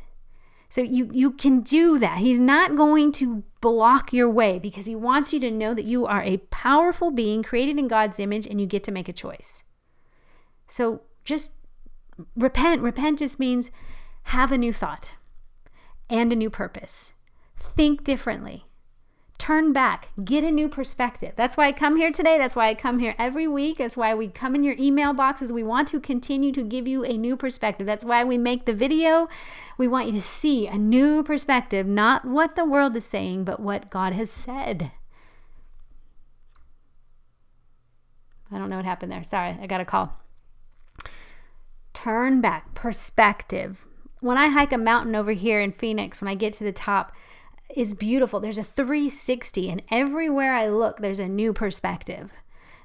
So 0.76 0.82
you 0.82 1.08
you 1.10 1.30
can 1.30 1.62
do 1.62 1.98
that. 2.00 2.18
He's 2.18 2.38
not 2.38 2.76
going 2.76 3.10
to 3.12 3.42
block 3.62 4.12
your 4.12 4.28
way 4.28 4.58
because 4.58 4.84
he 4.84 4.94
wants 4.94 5.32
you 5.32 5.40
to 5.40 5.50
know 5.50 5.72
that 5.72 5.86
you 5.86 6.04
are 6.04 6.22
a 6.22 6.36
powerful 6.50 7.10
being 7.10 7.42
created 7.42 7.78
in 7.78 7.88
God's 7.88 8.20
image 8.20 8.46
and 8.46 8.60
you 8.60 8.66
get 8.66 8.84
to 8.84 8.92
make 8.92 9.08
a 9.08 9.14
choice. 9.14 9.64
So 10.66 11.00
just 11.24 11.52
repent. 12.36 12.82
Repent 12.82 13.20
just 13.20 13.38
means 13.38 13.70
have 14.24 14.52
a 14.52 14.58
new 14.58 14.70
thought 14.70 15.14
and 16.10 16.30
a 16.30 16.36
new 16.36 16.50
purpose. 16.50 17.14
Think 17.56 18.04
differently. 18.04 18.65
Turn 19.38 19.72
back, 19.72 20.08
get 20.24 20.44
a 20.44 20.50
new 20.50 20.68
perspective. 20.68 21.34
That's 21.36 21.56
why 21.56 21.66
I 21.66 21.72
come 21.72 21.96
here 21.96 22.10
today. 22.10 22.38
That's 22.38 22.56
why 22.56 22.68
I 22.68 22.74
come 22.74 22.98
here 22.98 23.14
every 23.18 23.46
week. 23.46 23.78
That's 23.78 23.96
why 23.96 24.14
we 24.14 24.28
come 24.28 24.54
in 24.54 24.64
your 24.64 24.76
email 24.78 25.12
boxes. 25.12 25.52
We 25.52 25.62
want 25.62 25.88
to 25.88 26.00
continue 26.00 26.52
to 26.52 26.62
give 26.62 26.88
you 26.88 27.04
a 27.04 27.18
new 27.18 27.36
perspective. 27.36 27.86
That's 27.86 28.04
why 28.04 28.24
we 28.24 28.38
make 28.38 28.64
the 28.64 28.72
video. 28.72 29.28
We 29.76 29.88
want 29.88 30.06
you 30.06 30.12
to 30.12 30.22
see 30.22 30.66
a 30.66 30.78
new 30.78 31.22
perspective, 31.22 31.86
not 31.86 32.24
what 32.24 32.56
the 32.56 32.64
world 32.64 32.96
is 32.96 33.04
saying, 33.04 33.44
but 33.44 33.60
what 33.60 33.90
God 33.90 34.14
has 34.14 34.30
said. 34.30 34.90
I 38.50 38.58
don't 38.58 38.70
know 38.70 38.76
what 38.76 38.84
happened 38.84 39.12
there. 39.12 39.22
Sorry, 39.22 39.56
I 39.60 39.66
got 39.66 39.80
a 39.80 39.84
call. 39.84 40.14
Turn 41.92 42.40
back, 42.40 42.74
perspective. 42.74 43.84
When 44.20 44.38
I 44.38 44.48
hike 44.48 44.72
a 44.72 44.78
mountain 44.78 45.14
over 45.14 45.32
here 45.32 45.60
in 45.60 45.72
Phoenix, 45.72 46.20
when 46.20 46.28
I 46.28 46.34
get 46.34 46.54
to 46.54 46.64
the 46.64 46.72
top, 46.72 47.12
is 47.74 47.94
beautiful. 47.94 48.40
There's 48.40 48.58
a 48.58 48.64
360, 48.64 49.70
and 49.70 49.82
everywhere 49.90 50.54
I 50.54 50.68
look, 50.68 50.98
there's 50.98 51.18
a 51.18 51.28
new 51.28 51.52
perspective. 51.52 52.30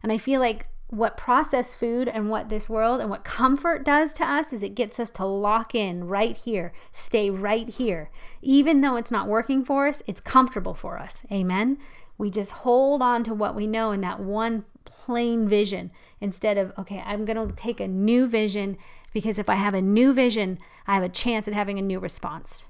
And 0.04 0.12
I 0.12 0.18
feel 0.18 0.40
like 0.40 0.68
what 0.92 1.16
processed 1.16 1.78
food 1.78 2.10
and 2.10 2.30
what 2.30 2.50
this 2.50 2.70
world 2.70 3.00
and 3.00 3.10
what 3.10 3.24
comfort 3.24 3.86
does 3.86 4.12
to 4.12 4.26
us 4.26 4.52
is 4.52 4.62
it 4.62 4.76
gets 4.76 5.00
us 5.00 5.10
to 5.10 5.26
lock 5.26 5.74
in 5.74 6.06
right 6.06 6.36
here, 6.36 6.74
stay 6.92 7.30
right 7.30 7.70
here. 7.70 8.10
Even 8.42 8.82
though 8.82 8.98
it's 8.98 9.12
not 9.12 9.30
working 9.30 9.64
for 9.64 9.88
us, 9.88 10.04
it's 10.06 10.20
comfortable 10.20 10.74
for 10.74 11.00
us. 11.00 11.24
Amen. 11.32 11.78
We 12.18 12.30
just 12.30 12.52
hold 12.52 13.02
on 13.02 13.24
to 13.24 13.34
what 13.34 13.56
we 13.56 13.68
know 13.68 13.92
in 13.94 14.02
that 14.02 14.20
one 14.20 14.66
plain 14.84 15.48
vision 15.48 15.92
instead 16.20 16.58
of, 16.58 16.74
okay, 16.78 17.02
I'm 17.06 17.24
going 17.24 17.48
to 17.48 17.56
take 17.56 17.80
a 17.80 17.88
new 17.88 18.28
vision 18.28 18.78
because 19.14 19.40
if 19.40 19.50
I 19.50 19.56
have 19.56 19.74
a 19.74 19.82
new 19.82 20.14
vision, 20.14 20.60
I 20.88 20.96
have 20.96 21.04
a 21.04 21.10
chance 21.10 21.48
at 21.48 21.54
having 21.54 21.80
a 21.80 21.82
new 21.82 22.00
response. 22.00 22.66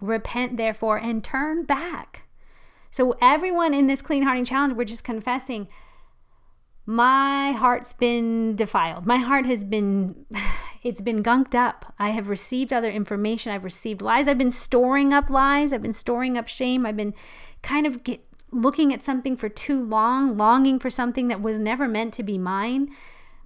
Repent, 0.00 0.56
therefore, 0.56 0.96
and 0.96 1.22
turn 1.22 1.64
back. 1.64 2.22
So, 2.90 3.16
everyone 3.20 3.74
in 3.74 3.86
this 3.86 4.02
clean 4.02 4.22
hearting 4.22 4.44
challenge, 4.44 4.74
we're 4.74 4.84
just 4.84 5.04
confessing, 5.04 5.68
my 6.86 7.52
heart's 7.52 7.92
been 7.92 8.56
defiled. 8.56 9.04
My 9.06 9.18
heart 9.18 9.44
has 9.44 9.62
been, 9.62 10.24
it's 10.82 11.02
been 11.02 11.22
gunked 11.22 11.54
up. 11.54 11.92
I 11.98 12.10
have 12.10 12.28
received 12.28 12.72
other 12.72 12.90
information. 12.90 13.52
I've 13.52 13.64
received 13.64 14.00
lies. 14.00 14.26
I've 14.26 14.38
been 14.38 14.50
storing 14.50 15.12
up 15.12 15.28
lies. 15.28 15.72
I've 15.72 15.82
been 15.82 15.92
storing 15.92 16.38
up 16.38 16.48
shame. 16.48 16.86
I've 16.86 16.96
been 16.96 17.12
kind 17.62 17.86
of 17.86 18.04
get, 18.04 18.24
looking 18.50 18.94
at 18.94 19.02
something 19.02 19.36
for 19.36 19.50
too 19.50 19.84
long, 19.84 20.36
longing 20.38 20.78
for 20.78 20.88
something 20.88 21.28
that 21.28 21.42
was 21.42 21.58
never 21.58 21.86
meant 21.86 22.14
to 22.14 22.22
be 22.22 22.38
mine. 22.38 22.88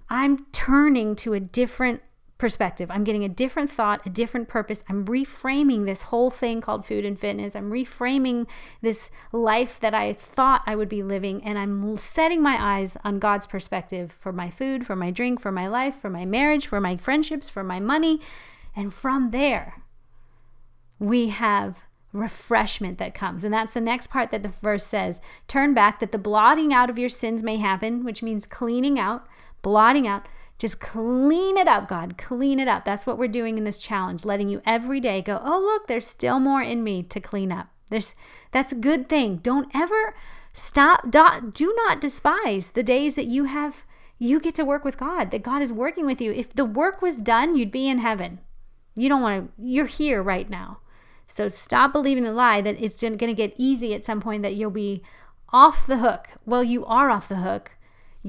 I'm 0.09 0.45
turning 0.51 1.15
to 1.17 1.33
a 1.33 1.39
different 1.39 2.01
perspective. 2.43 2.91
I'm 2.91 3.05
getting 3.05 3.23
a 3.23 3.29
different 3.29 3.71
thought, 3.71 4.05
a 4.05 4.09
different 4.09 4.49
purpose. 4.49 4.83
I'm 4.89 5.05
reframing 5.05 5.85
this 5.85 6.01
whole 6.01 6.29
thing 6.29 6.59
called 6.59 6.85
food 6.85 7.05
and 7.05 7.17
fitness. 7.17 7.55
I'm 7.55 7.71
reframing 7.71 8.47
this 8.81 9.09
life 9.31 9.79
that 9.79 9.93
I 9.93 10.11
thought 10.11 10.61
I 10.65 10.75
would 10.75 10.89
be 10.89 11.03
living, 11.03 11.41
and 11.45 11.57
I'm 11.57 11.95
setting 11.95 12.41
my 12.41 12.57
eyes 12.59 12.97
on 13.05 13.19
God's 13.19 13.47
perspective 13.47 14.11
for 14.11 14.33
my 14.33 14.49
food, 14.49 14.85
for 14.85 14.93
my 14.93 15.09
drink, 15.09 15.39
for 15.39 15.53
my 15.53 15.69
life, 15.69 15.95
for 16.01 16.09
my 16.09 16.25
marriage, 16.25 16.67
for 16.67 16.81
my 16.81 16.97
friendships, 16.97 17.47
for 17.47 17.63
my 17.63 17.79
money. 17.79 18.19
And 18.75 18.93
from 18.93 19.31
there, 19.31 19.81
we 20.99 21.29
have 21.29 21.77
refreshment 22.11 22.97
that 22.97 23.15
comes. 23.15 23.45
And 23.45 23.53
that's 23.53 23.73
the 23.73 23.79
next 23.79 24.07
part 24.07 24.31
that 24.31 24.43
the 24.43 24.51
verse 24.61 24.85
says 24.85 25.21
Turn 25.47 25.73
back 25.73 26.01
that 26.01 26.11
the 26.11 26.17
blotting 26.17 26.73
out 26.73 26.89
of 26.89 26.99
your 26.99 27.07
sins 27.07 27.41
may 27.41 27.55
happen, 27.55 28.03
which 28.03 28.21
means 28.21 28.45
cleaning 28.45 28.99
out, 28.99 29.25
blotting 29.61 30.05
out 30.05 30.27
just 30.57 30.79
clean 30.79 31.57
it 31.57 31.67
up, 31.67 31.87
God. 31.87 32.17
Clean 32.17 32.59
it 32.59 32.67
up. 32.67 32.85
That's 32.85 33.05
what 33.05 33.17
we're 33.17 33.27
doing 33.27 33.57
in 33.57 33.63
this 33.63 33.81
challenge, 33.81 34.23
letting 34.25 34.49
you 34.49 34.61
every 34.65 34.99
day 34.99 35.21
go, 35.21 35.41
oh, 35.43 35.59
look, 35.59 35.87
there's 35.87 36.07
still 36.07 36.39
more 36.39 36.61
in 36.61 36.83
me 36.83 37.03
to 37.03 37.19
clean 37.19 37.51
up. 37.51 37.67
There's 37.89 38.15
that's 38.51 38.71
a 38.71 38.75
good 38.75 39.09
thing. 39.09 39.37
Don't 39.37 39.69
ever 39.73 40.15
stop. 40.53 41.11
Do 41.11 41.73
not 41.75 42.01
despise 42.01 42.71
the 42.71 42.83
days 42.83 43.15
that 43.15 43.25
you 43.25 43.45
have 43.45 43.83
you 44.19 44.39
get 44.39 44.55
to 44.55 44.63
work 44.63 44.85
with 44.85 44.97
God, 44.97 45.31
that 45.31 45.43
God 45.43 45.61
is 45.61 45.73
working 45.73 46.05
with 46.05 46.21
you. 46.21 46.31
If 46.31 46.53
the 46.53 46.63
work 46.63 47.01
was 47.01 47.17
done, 47.17 47.57
you'd 47.57 47.71
be 47.71 47.89
in 47.89 47.97
heaven. 47.97 48.39
You 48.95 49.09
don't 49.09 49.21
want 49.21 49.57
to, 49.57 49.63
you're 49.63 49.87
here 49.87 50.23
right 50.23 50.49
now. 50.49 50.79
So 51.27 51.49
stop 51.49 51.91
believing 51.91 52.23
the 52.23 52.31
lie 52.31 52.61
that 52.61 52.81
it's 52.81 53.01
going 53.01 53.17
to 53.17 53.33
get 53.33 53.53
easy 53.57 53.93
at 53.93 54.05
some 54.05 54.21
point 54.21 54.43
that 54.43 54.55
you'll 54.55 54.71
be 54.71 55.03
off 55.51 55.85
the 55.87 55.97
hook. 55.97 56.27
Well, 56.45 56.63
you 56.63 56.85
are 56.85 57.09
off 57.09 57.27
the 57.27 57.37
hook, 57.37 57.71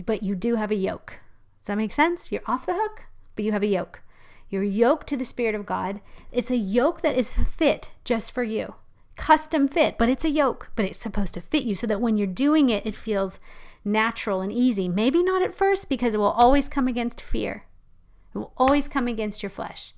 but 0.05 0.23
you 0.23 0.35
do 0.35 0.57
have 0.57 0.71
a 0.71 0.77
yoke. 0.77 1.21
Does 1.65 1.69
that 1.69 1.79
make 1.79 1.93
sense? 1.93 2.31
You're 2.31 2.43
off 2.45 2.67
the 2.67 2.75
hook, 2.75 3.05
but 3.35 3.43
you 3.43 3.53
have 3.53 3.63
a 3.63 3.67
yoke. 3.67 4.03
You're 4.51 4.63
yoked 4.63 5.07
to 5.07 5.17
the 5.17 5.25
Spirit 5.25 5.55
of 5.55 5.65
God. 5.65 6.03
It's 6.31 6.51
a 6.51 6.59
yoke 6.59 7.01
that 7.01 7.17
is 7.17 7.33
fit 7.33 7.91
just 8.05 8.33
for 8.33 8.43
you, 8.43 8.75
custom 9.17 9.67
fit, 9.67 9.97
but 9.97 10.11
it's 10.11 10.27
a 10.27 10.31
yoke, 10.31 10.71
but 10.77 10.85
it's 10.85 10.99
supposed 10.99 11.33
to 11.33 11.41
fit 11.41 11.63
you 11.63 11.75
so 11.75 11.87
that 11.87 12.03
when 12.03 12.19
you're 12.19 12.27
doing 12.27 12.69
it, 12.69 12.85
it 12.85 12.95
feels 12.95 13.41
natural 13.83 14.43
and 14.43 14.53
easy. 14.53 14.91
Maybe 14.91 15.23
not 15.23 15.41
at 15.41 15.55
first 15.55 15.89
because 15.89 16.13
it 16.13 16.19
will 16.19 16.27
always 16.27 16.69
come 16.69 16.87
against 16.87 17.23
fear, 17.23 17.65
it 18.35 18.39
will 18.39 18.53
always 18.59 18.87
come 18.87 19.09
against 19.09 19.43
your 19.43 19.49
flesh. 19.49 19.95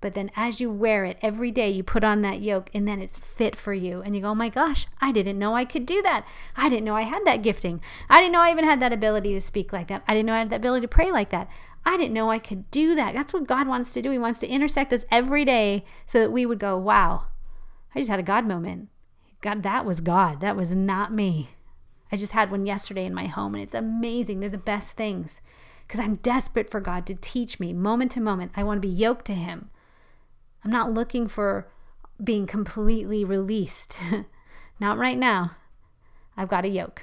But 0.00 0.14
then 0.14 0.30
as 0.34 0.60
you 0.60 0.70
wear 0.70 1.04
it 1.04 1.18
every 1.20 1.50
day, 1.50 1.70
you 1.70 1.82
put 1.82 2.04
on 2.04 2.22
that 2.22 2.40
yoke 2.40 2.70
and 2.72 2.88
then 2.88 3.00
it's 3.00 3.18
fit 3.18 3.54
for 3.54 3.74
you. 3.74 4.00
And 4.00 4.16
you 4.16 4.22
go, 4.22 4.28
oh 4.28 4.34
my 4.34 4.48
gosh, 4.48 4.86
I 5.00 5.12
didn't 5.12 5.38
know 5.38 5.54
I 5.54 5.64
could 5.64 5.84
do 5.84 6.00
that. 6.02 6.24
I 6.56 6.68
didn't 6.68 6.84
know 6.84 6.96
I 6.96 7.02
had 7.02 7.24
that 7.26 7.42
gifting. 7.42 7.80
I 8.08 8.18
didn't 8.20 8.32
know 8.32 8.40
I 8.40 8.50
even 8.50 8.64
had 8.64 8.80
that 8.80 8.92
ability 8.92 9.34
to 9.34 9.40
speak 9.40 9.72
like 9.72 9.88
that. 9.88 10.02
I 10.08 10.14
didn't 10.14 10.26
know 10.26 10.34
I 10.34 10.38
had 10.38 10.50
that 10.50 10.56
ability 10.56 10.82
to 10.82 10.88
pray 10.88 11.12
like 11.12 11.30
that. 11.30 11.48
I 11.84 11.96
didn't 11.96 12.14
know 12.14 12.30
I 12.30 12.38
could 12.38 12.70
do 12.70 12.94
that. 12.94 13.14
That's 13.14 13.32
what 13.32 13.46
God 13.46 13.66
wants 13.66 13.92
to 13.92 14.02
do. 14.02 14.10
He 14.10 14.18
wants 14.18 14.40
to 14.40 14.48
intersect 14.48 14.92
us 14.92 15.04
every 15.10 15.44
day 15.44 15.84
so 16.06 16.20
that 16.20 16.32
we 16.32 16.44
would 16.46 16.58
go, 16.58 16.76
wow, 16.78 17.26
I 17.94 18.00
just 18.00 18.10
had 18.10 18.20
a 18.20 18.24
God 18.24 18.46
moment. 18.46 18.88
God, 19.40 19.62
that 19.62 19.84
was 19.86 20.00
God. 20.00 20.40
That 20.40 20.56
was 20.56 20.74
not 20.74 21.12
me. 21.12 21.50
I 22.12 22.16
just 22.16 22.32
had 22.32 22.50
one 22.50 22.66
yesterday 22.66 23.06
in 23.06 23.14
my 23.14 23.26
home 23.26 23.54
and 23.54 23.62
it's 23.62 23.74
amazing. 23.74 24.40
They're 24.40 24.48
the 24.48 24.58
best 24.58 24.92
things 24.92 25.40
because 25.86 26.00
I'm 26.00 26.16
desperate 26.16 26.70
for 26.70 26.80
God 26.80 27.06
to 27.06 27.14
teach 27.14 27.58
me 27.58 27.72
moment 27.72 28.12
to 28.12 28.20
moment. 28.20 28.52
I 28.56 28.62
want 28.62 28.78
to 28.78 28.86
be 28.86 28.94
yoked 28.94 29.24
to 29.26 29.34
Him. 29.34 29.70
I'm 30.64 30.70
not 30.70 30.92
looking 30.92 31.26
for 31.26 31.68
being 32.22 32.46
completely 32.46 33.24
released. 33.24 33.98
not 34.80 34.98
right 34.98 35.18
now. 35.18 35.52
I've 36.36 36.48
got 36.48 36.64
a 36.64 36.68
yoke. 36.68 37.02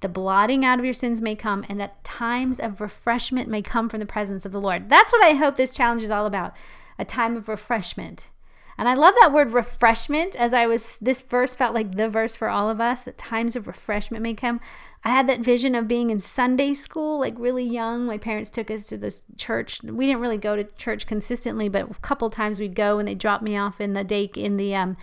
The 0.00 0.08
blotting 0.08 0.64
out 0.64 0.78
of 0.78 0.84
your 0.84 0.94
sins 0.94 1.20
may 1.20 1.34
come, 1.34 1.64
and 1.68 1.80
that 1.80 2.04
times 2.04 2.60
of 2.60 2.80
refreshment 2.80 3.48
may 3.48 3.62
come 3.62 3.88
from 3.88 3.98
the 3.98 4.06
presence 4.06 4.46
of 4.46 4.52
the 4.52 4.60
Lord. 4.60 4.88
That's 4.88 5.12
what 5.12 5.24
I 5.24 5.34
hope 5.34 5.56
this 5.56 5.72
challenge 5.72 6.04
is 6.04 6.10
all 6.10 6.26
about 6.26 6.54
a 6.98 7.04
time 7.04 7.36
of 7.36 7.48
refreshment. 7.48 8.28
And 8.76 8.88
I 8.88 8.94
love 8.94 9.14
that 9.20 9.32
word 9.32 9.52
refreshment 9.52 10.36
as 10.36 10.54
I 10.54 10.66
was, 10.66 10.98
this 10.98 11.20
verse 11.20 11.56
felt 11.56 11.74
like 11.74 11.96
the 11.96 12.08
verse 12.08 12.36
for 12.36 12.48
all 12.48 12.70
of 12.70 12.80
us 12.80 13.02
that 13.04 13.18
times 13.18 13.56
of 13.56 13.66
refreshment 13.66 14.22
may 14.22 14.34
come. 14.34 14.60
I 15.04 15.10
had 15.10 15.28
that 15.28 15.40
vision 15.40 15.74
of 15.74 15.86
being 15.86 16.10
in 16.10 16.18
Sunday 16.18 16.74
school, 16.74 17.20
like 17.20 17.34
really 17.38 17.64
young. 17.64 18.04
My 18.04 18.18
parents 18.18 18.50
took 18.50 18.70
us 18.70 18.84
to 18.84 18.96
this 18.96 19.22
church. 19.36 19.82
We 19.82 20.06
didn't 20.06 20.20
really 20.20 20.38
go 20.38 20.56
to 20.56 20.64
church 20.64 21.06
consistently, 21.06 21.68
but 21.68 21.90
a 21.90 21.94
couple 21.94 22.28
times 22.30 22.58
we'd 22.58 22.74
go 22.74 22.98
and 22.98 23.06
they 23.06 23.14
dropped 23.14 23.44
me 23.44 23.56
off 23.56 23.80
in 23.80 23.92
the 23.92 24.04
day 24.04 24.30
in 24.34 24.56
the 24.56 24.74
um, 24.74 24.96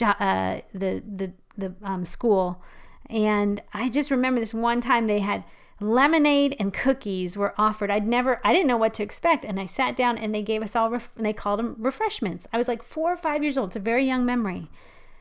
uh, 0.00 0.60
the 0.72 1.02
the 1.06 1.32
the 1.58 1.74
um, 1.82 2.04
school. 2.04 2.62
And 3.08 3.60
I 3.74 3.88
just 3.88 4.10
remember 4.10 4.40
this 4.40 4.54
one 4.54 4.80
time 4.80 5.06
they 5.06 5.18
had 5.18 5.44
lemonade 5.80 6.54
and 6.60 6.72
cookies 6.72 7.36
were 7.36 7.54
offered. 7.58 7.90
I'd 7.90 8.06
never, 8.06 8.40
I 8.44 8.52
didn't 8.52 8.68
know 8.68 8.76
what 8.76 8.94
to 8.94 9.02
expect. 9.02 9.44
And 9.44 9.58
I 9.58 9.64
sat 9.64 9.96
down 9.96 10.18
and 10.18 10.34
they 10.34 10.42
gave 10.42 10.62
us 10.62 10.76
all, 10.76 10.90
ref- 10.90 11.12
and 11.16 11.26
they 11.26 11.32
called 11.32 11.58
them 11.58 11.76
refreshments. 11.78 12.46
I 12.52 12.58
was 12.58 12.68
like 12.68 12.82
four 12.82 13.12
or 13.12 13.16
five 13.16 13.42
years 13.42 13.58
old. 13.58 13.70
It's 13.70 13.76
a 13.76 13.80
very 13.80 14.06
young 14.06 14.24
memory. 14.24 14.70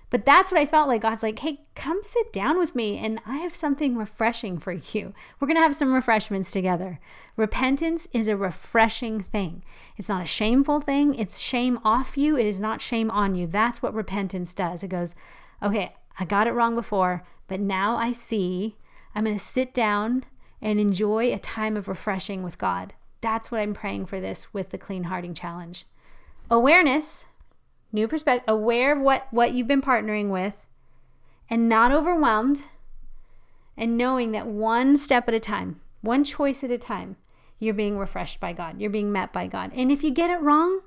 But 0.10 0.26
that's 0.26 0.52
what 0.52 0.60
I 0.60 0.66
felt 0.66 0.88
like. 0.88 1.04
God's 1.04 1.22
like, 1.22 1.40
hey, 1.40 1.62
come 1.76 2.02
sit 2.02 2.34
down 2.34 2.58
with 2.58 2.76
me 2.76 2.98
and 2.98 3.20
I 3.26 3.38
have 3.38 3.56
something 3.56 3.96
refreshing 3.96 4.58
for 4.58 4.72
you. 4.72 5.14
We're 5.40 5.48
going 5.48 5.58
to 5.58 5.62
have 5.62 5.76
some 5.76 5.94
refreshments 5.94 6.50
together. 6.50 7.00
Repentance 7.36 8.08
is 8.12 8.28
a 8.28 8.36
refreshing 8.36 9.22
thing. 9.22 9.64
It's 9.98 10.10
not 10.10 10.24
a 10.24 10.28
shameful 10.28 10.82
thing. 10.82 11.14
It's 11.14 11.40
shame 11.40 11.80
off 11.84 12.18
you. 12.18 12.36
It 12.36 12.48
is 12.48 12.60
not 12.60 12.82
shame 12.82 13.12
on 13.12 13.36
you. 13.36 13.46
That's 13.46 13.84
what 13.84 13.94
repentance 13.94 14.54
does. 14.54 14.82
It 14.84 14.90
goes, 14.90 15.14
okay, 15.62 15.94
I 16.20 16.26
got 16.26 16.48
it 16.48 16.54
wrong 16.54 16.74
before, 16.74 17.24
but 17.48 17.60
now 17.60 17.96
I 17.96 18.12
see. 18.12 18.78
I'm 19.14 19.26
going 19.26 19.38
to 19.38 19.44
sit 19.44 19.74
down 19.74 20.26
and 20.62 20.80
enjoy 20.80 21.32
a 21.32 21.40
time 21.40 21.78
of 21.78 21.88
refreshing 21.88 22.44
with 22.44 22.58
God. 22.58 22.94
That's 23.22 23.52
what 23.52 23.60
I'm 23.60 23.74
praying 23.74 24.08
for 24.08 24.20
this 24.20 24.54
with 24.54 24.70
the 24.70 24.78
Clean 24.78 25.04
Hearting 25.04 25.34
Challenge. 25.34 25.86
Awareness 26.50 27.26
new 27.92 28.08
perspective, 28.08 28.44
aware 28.48 28.94
of 28.94 29.02
what, 29.02 29.28
what 29.32 29.54
you've 29.54 29.68
been 29.68 29.82
partnering 29.82 30.30
with, 30.30 30.58
and 31.50 31.68
not 31.68 31.92
overwhelmed, 31.92 32.64
and 33.78 33.98
knowing 33.98 34.32
that 34.32 34.48
one 34.48 34.98
step 34.98 35.28
at 35.28 35.34
a 35.34 35.40
time, 35.40 35.80
one 36.02 36.24
choice 36.24 36.64
at 36.64 36.72
a 36.72 36.78
time, 36.78 37.16
you're 37.60 37.74
being 37.74 37.98
refreshed 37.98 38.40
by 38.40 38.54
God. 38.54 38.80
You're 38.80 38.90
being 38.90 39.12
met 39.12 39.34
by 39.34 39.48
God. 39.48 39.72
And 39.76 39.92
if 39.92 40.04
you 40.04 40.12
get 40.12 40.30
it 40.30 40.42
wrong, 40.42 40.82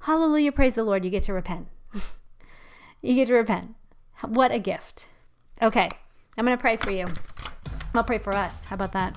hallelujah, 0.00 0.52
praise 0.52 0.76
the 0.76 0.84
Lord, 0.84 1.04
you 1.04 1.10
get 1.10 1.24
to 1.24 1.32
repent. 1.32 1.68
you 3.02 3.14
get 3.14 3.26
to 3.28 3.34
repent. 3.34 3.74
What 4.22 4.52
a 4.52 4.58
gift. 4.58 5.06
Okay, 5.60 5.88
I'm 6.36 6.44
going 6.44 6.56
to 6.56 6.60
pray 6.60 6.76
for 6.76 6.90
you. 6.90 7.06
I'll 7.94 8.04
pray 8.04 8.18
for 8.18 8.32
us. 8.32 8.64
How 8.64 8.74
about 8.74 8.92
that? 8.92 9.16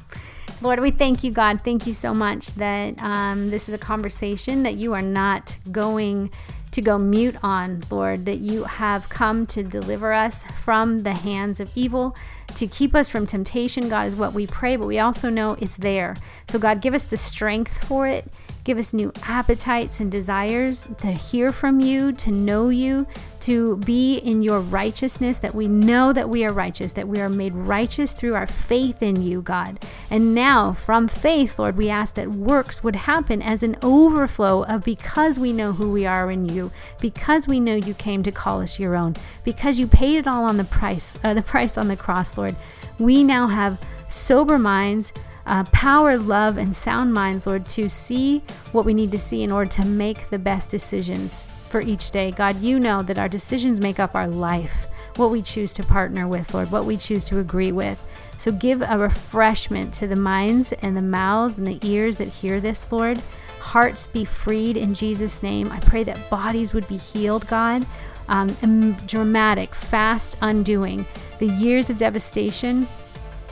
Lord, 0.60 0.80
we 0.80 0.90
thank 0.90 1.24
you, 1.24 1.30
God. 1.32 1.62
Thank 1.64 1.86
you 1.86 1.94
so 1.94 2.16
much 2.16 2.48
that 2.54 3.00
um, 3.00 3.52
this 3.52 3.70
is 3.70 3.76
a 3.76 3.78
conversation 3.78 4.64
that 4.64 4.76
you 4.76 4.94
are 4.94 5.04
not 5.04 5.56
going 5.72 6.32
to 6.72 6.82
go 6.82 6.98
mute 6.98 7.36
on, 7.44 7.84
Lord, 7.92 8.26
that 8.26 8.40
you 8.40 8.64
have 8.64 9.08
come 9.08 9.46
to 9.48 9.62
deliver 9.64 10.14
us 10.14 10.46
from 10.64 11.04
the 11.04 11.14
hands 11.14 11.60
of 11.60 11.70
evil, 11.76 12.16
to 12.56 12.66
keep 12.66 12.96
us 12.96 13.08
from 13.08 13.28
temptation, 13.28 13.88
God, 13.88 14.08
is 14.08 14.16
what 14.16 14.34
we 14.34 14.48
pray, 14.48 14.76
but 14.76 14.88
we 14.88 14.98
also 14.98 15.30
know 15.30 15.58
it's 15.60 15.78
there. 15.78 16.16
So, 16.50 16.58
God, 16.58 16.82
give 16.82 16.96
us 16.96 17.06
the 17.06 17.18
strength 17.18 17.86
for 17.88 18.08
it. 18.08 18.26
Give 18.68 18.80
us 18.80 18.92
new 18.92 19.14
appetites 19.24 20.02
and 20.02 20.12
desires 20.12 20.86
to 21.00 21.08
hear 21.14 21.54
from 21.54 21.80
you, 21.80 22.12
to 22.12 22.32
know 22.32 22.68
you, 22.68 23.08
to 23.40 23.78
be 23.78 24.18
in 24.18 24.42
your 24.42 24.60
righteousness, 24.60 25.38
that 25.38 25.56
we 25.56 25.70
know 25.70 26.12
that 26.12 26.28
we 26.28 26.44
are 26.44 26.52
righteous, 26.52 26.92
that 26.92 27.08
we 27.08 27.22
are 27.22 27.30
made 27.30 27.54
righteous 27.54 28.12
through 28.12 28.36
our 28.36 28.46
faith 28.46 29.02
in 29.02 29.22
you, 29.22 29.42
God. 29.42 29.80
And 30.10 30.36
now, 30.36 30.74
from 30.74 31.08
faith, 31.08 31.58
Lord, 31.58 31.78
we 31.78 31.88
ask 31.88 32.16
that 32.16 32.32
works 32.32 32.84
would 32.84 32.98
happen 32.98 33.42
as 33.42 33.64
an 33.64 33.78
overflow 33.82 34.64
of 34.64 34.84
because 34.84 35.40
we 35.40 35.54
know 35.54 35.72
who 35.72 35.90
we 35.90 36.06
are 36.06 36.30
in 36.30 36.50
you, 36.50 36.70
because 37.00 37.48
we 37.48 37.62
know 37.62 37.76
you 37.76 37.94
came 37.94 38.22
to 38.24 38.34
call 38.34 38.60
us 38.60 38.80
your 38.80 38.98
own, 38.98 39.16
because 39.46 39.80
you 39.80 39.88
paid 39.88 40.18
it 40.18 40.28
all 40.28 40.44
on 40.44 40.58
the 40.58 40.66
price, 40.66 41.18
uh, 41.24 41.34
the 41.34 41.42
price 41.42 41.78
on 41.78 41.88
the 41.88 41.96
cross, 41.96 42.38
Lord. 42.38 42.58
We 43.00 43.24
now 43.24 43.48
have 43.48 43.80
sober 44.10 44.60
minds 44.60 45.14
uh, 45.48 45.64
power, 45.66 46.18
love, 46.18 46.58
and 46.58 46.76
sound 46.76 47.14
minds, 47.14 47.48
Lord, 47.48 47.68
to 47.70 47.90
see 47.90 48.44
what 48.74 48.86
we 48.86 48.94
need 48.94 49.12
to 49.14 49.20
see 49.20 49.44
in 49.44 49.52
order 49.52 49.72
to 49.72 49.86
make 49.86 50.30
the 50.30 50.38
best 50.38 50.70
decisions 50.70 51.46
for 51.70 51.82
each 51.82 52.12
day. 52.12 52.32
God, 52.32 52.62
you 52.62 52.80
know 52.80 53.02
that 53.02 53.18
our 53.18 53.30
decisions 53.30 53.80
make 53.80 54.00
up 54.00 54.14
our 54.14 54.28
life, 54.28 54.88
what 55.16 55.32
we 55.32 55.42
choose 55.42 55.74
to 55.74 55.84
partner 55.84 56.28
with, 56.28 56.54
Lord, 56.54 56.70
what 56.70 56.86
we 56.86 56.98
choose 56.98 57.24
to 57.26 57.40
agree 57.40 57.72
with. 57.72 58.02
So 58.38 58.52
give 58.52 58.82
a 58.82 58.98
refreshment 58.98 59.94
to 59.96 60.08
the 60.08 60.16
minds 60.16 60.74
and 60.74 60.96
the 60.96 61.02
mouths 61.02 61.58
and 61.58 61.68
the 61.68 61.80
ears 61.82 62.18
that 62.18 62.28
hear 62.28 62.60
this, 62.60 62.92
Lord. 62.92 63.22
Hearts 63.60 64.06
be 64.06 64.26
freed 64.26 64.78
in 64.78 64.94
Jesus' 64.94 65.42
name. 65.42 65.72
I 65.72 65.80
pray 65.80 66.04
that 66.04 66.30
bodies 66.30 66.74
would 66.74 66.88
be 66.88 66.98
healed, 66.98 67.48
God. 67.48 67.86
Um, 68.30 68.98
dramatic, 69.08 69.74
fast 69.74 70.38
undoing. 70.42 71.06
The 71.40 71.48
years 71.48 71.90
of 71.90 71.98
devastation 71.98 72.88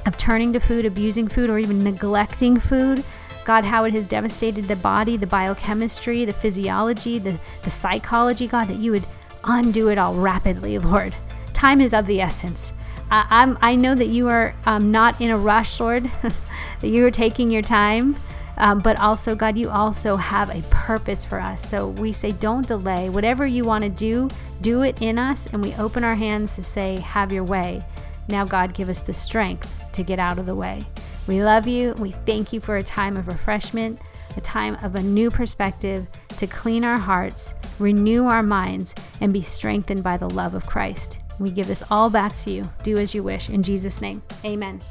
of 0.05 0.17
turning 0.17 0.53
to 0.53 0.59
food, 0.59 0.85
abusing 0.85 1.27
food, 1.27 1.49
or 1.49 1.59
even 1.59 1.83
neglecting 1.83 2.59
food. 2.59 3.03
God, 3.43 3.65
how 3.65 3.83
it 3.85 3.93
has 3.93 4.07
devastated 4.07 4.67
the 4.67 4.75
body, 4.75 5.17
the 5.17 5.27
biochemistry, 5.27 6.25
the 6.25 6.33
physiology, 6.33 7.19
the, 7.19 7.39
the 7.63 7.69
psychology, 7.69 8.47
God, 8.47 8.67
that 8.67 8.77
you 8.77 8.91
would 8.91 9.05
undo 9.43 9.89
it 9.89 9.97
all 9.97 10.15
rapidly, 10.15 10.79
Lord. 10.79 11.15
Time 11.53 11.79
is 11.79 11.93
of 11.93 12.07
the 12.07 12.21
essence. 12.21 12.73
I, 13.11 13.25
I'm, 13.29 13.57
I 13.61 13.75
know 13.75 13.93
that 13.93 14.07
you 14.07 14.27
are 14.29 14.55
um, 14.65 14.91
not 14.91 15.21
in 15.21 15.29
a 15.29 15.37
rush, 15.37 15.79
Lord, 15.79 16.11
that 16.81 16.87
you 16.87 17.05
are 17.05 17.11
taking 17.11 17.51
your 17.51 17.61
time. 17.61 18.15
Um, 18.57 18.79
but 18.79 18.99
also, 18.99 19.35
God, 19.35 19.57
you 19.57 19.69
also 19.69 20.15
have 20.15 20.49
a 20.49 20.63
purpose 20.69 21.25
for 21.25 21.39
us. 21.39 21.67
So 21.67 21.89
we 21.89 22.11
say, 22.13 22.31
don't 22.31 22.65
delay. 22.65 23.09
Whatever 23.09 23.45
you 23.45 23.65
want 23.65 23.83
to 23.83 23.89
do, 23.89 24.29
do 24.61 24.81
it 24.81 25.01
in 25.01 25.19
us. 25.19 25.47
And 25.47 25.61
we 25.61 25.73
open 25.75 26.03
our 26.03 26.15
hands 26.15 26.55
to 26.55 26.63
say, 26.63 26.99
have 26.99 27.33
your 27.33 27.43
way. 27.43 27.83
Now, 28.27 28.45
God, 28.45 28.73
give 28.73 28.89
us 28.89 29.01
the 29.01 29.13
strength 29.13 29.69
to 29.95 30.03
get 30.03 30.19
out 30.19 30.37
of 30.37 30.45
the 30.45 30.55
way. 30.55 30.83
We 31.27 31.43
love 31.43 31.67
you. 31.67 31.93
We 31.97 32.11
thank 32.11 32.53
you 32.53 32.59
for 32.59 32.77
a 32.77 32.83
time 32.83 33.17
of 33.17 33.27
refreshment, 33.27 33.99
a 34.37 34.41
time 34.41 34.75
of 34.83 34.95
a 34.95 35.01
new 35.01 35.31
perspective 35.31 36.07
to 36.37 36.47
clean 36.47 36.83
our 36.83 36.97
hearts, 36.97 37.53
renew 37.79 38.25
our 38.25 38.43
minds, 38.43 38.93
and 39.21 39.33
be 39.33 39.41
strengthened 39.41 40.03
by 40.03 40.17
the 40.17 40.29
love 40.29 40.53
of 40.53 40.65
Christ. 40.67 41.19
We 41.39 41.49
give 41.49 41.67
this 41.67 41.83
all 41.89 42.09
back 42.09 42.35
to 42.37 42.51
you. 42.51 42.69
Do 42.83 42.97
as 42.97 43.15
you 43.15 43.23
wish. 43.23 43.49
In 43.49 43.63
Jesus' 43.63 44.01
name, 44.01 44.21
amen. 44.43 44.81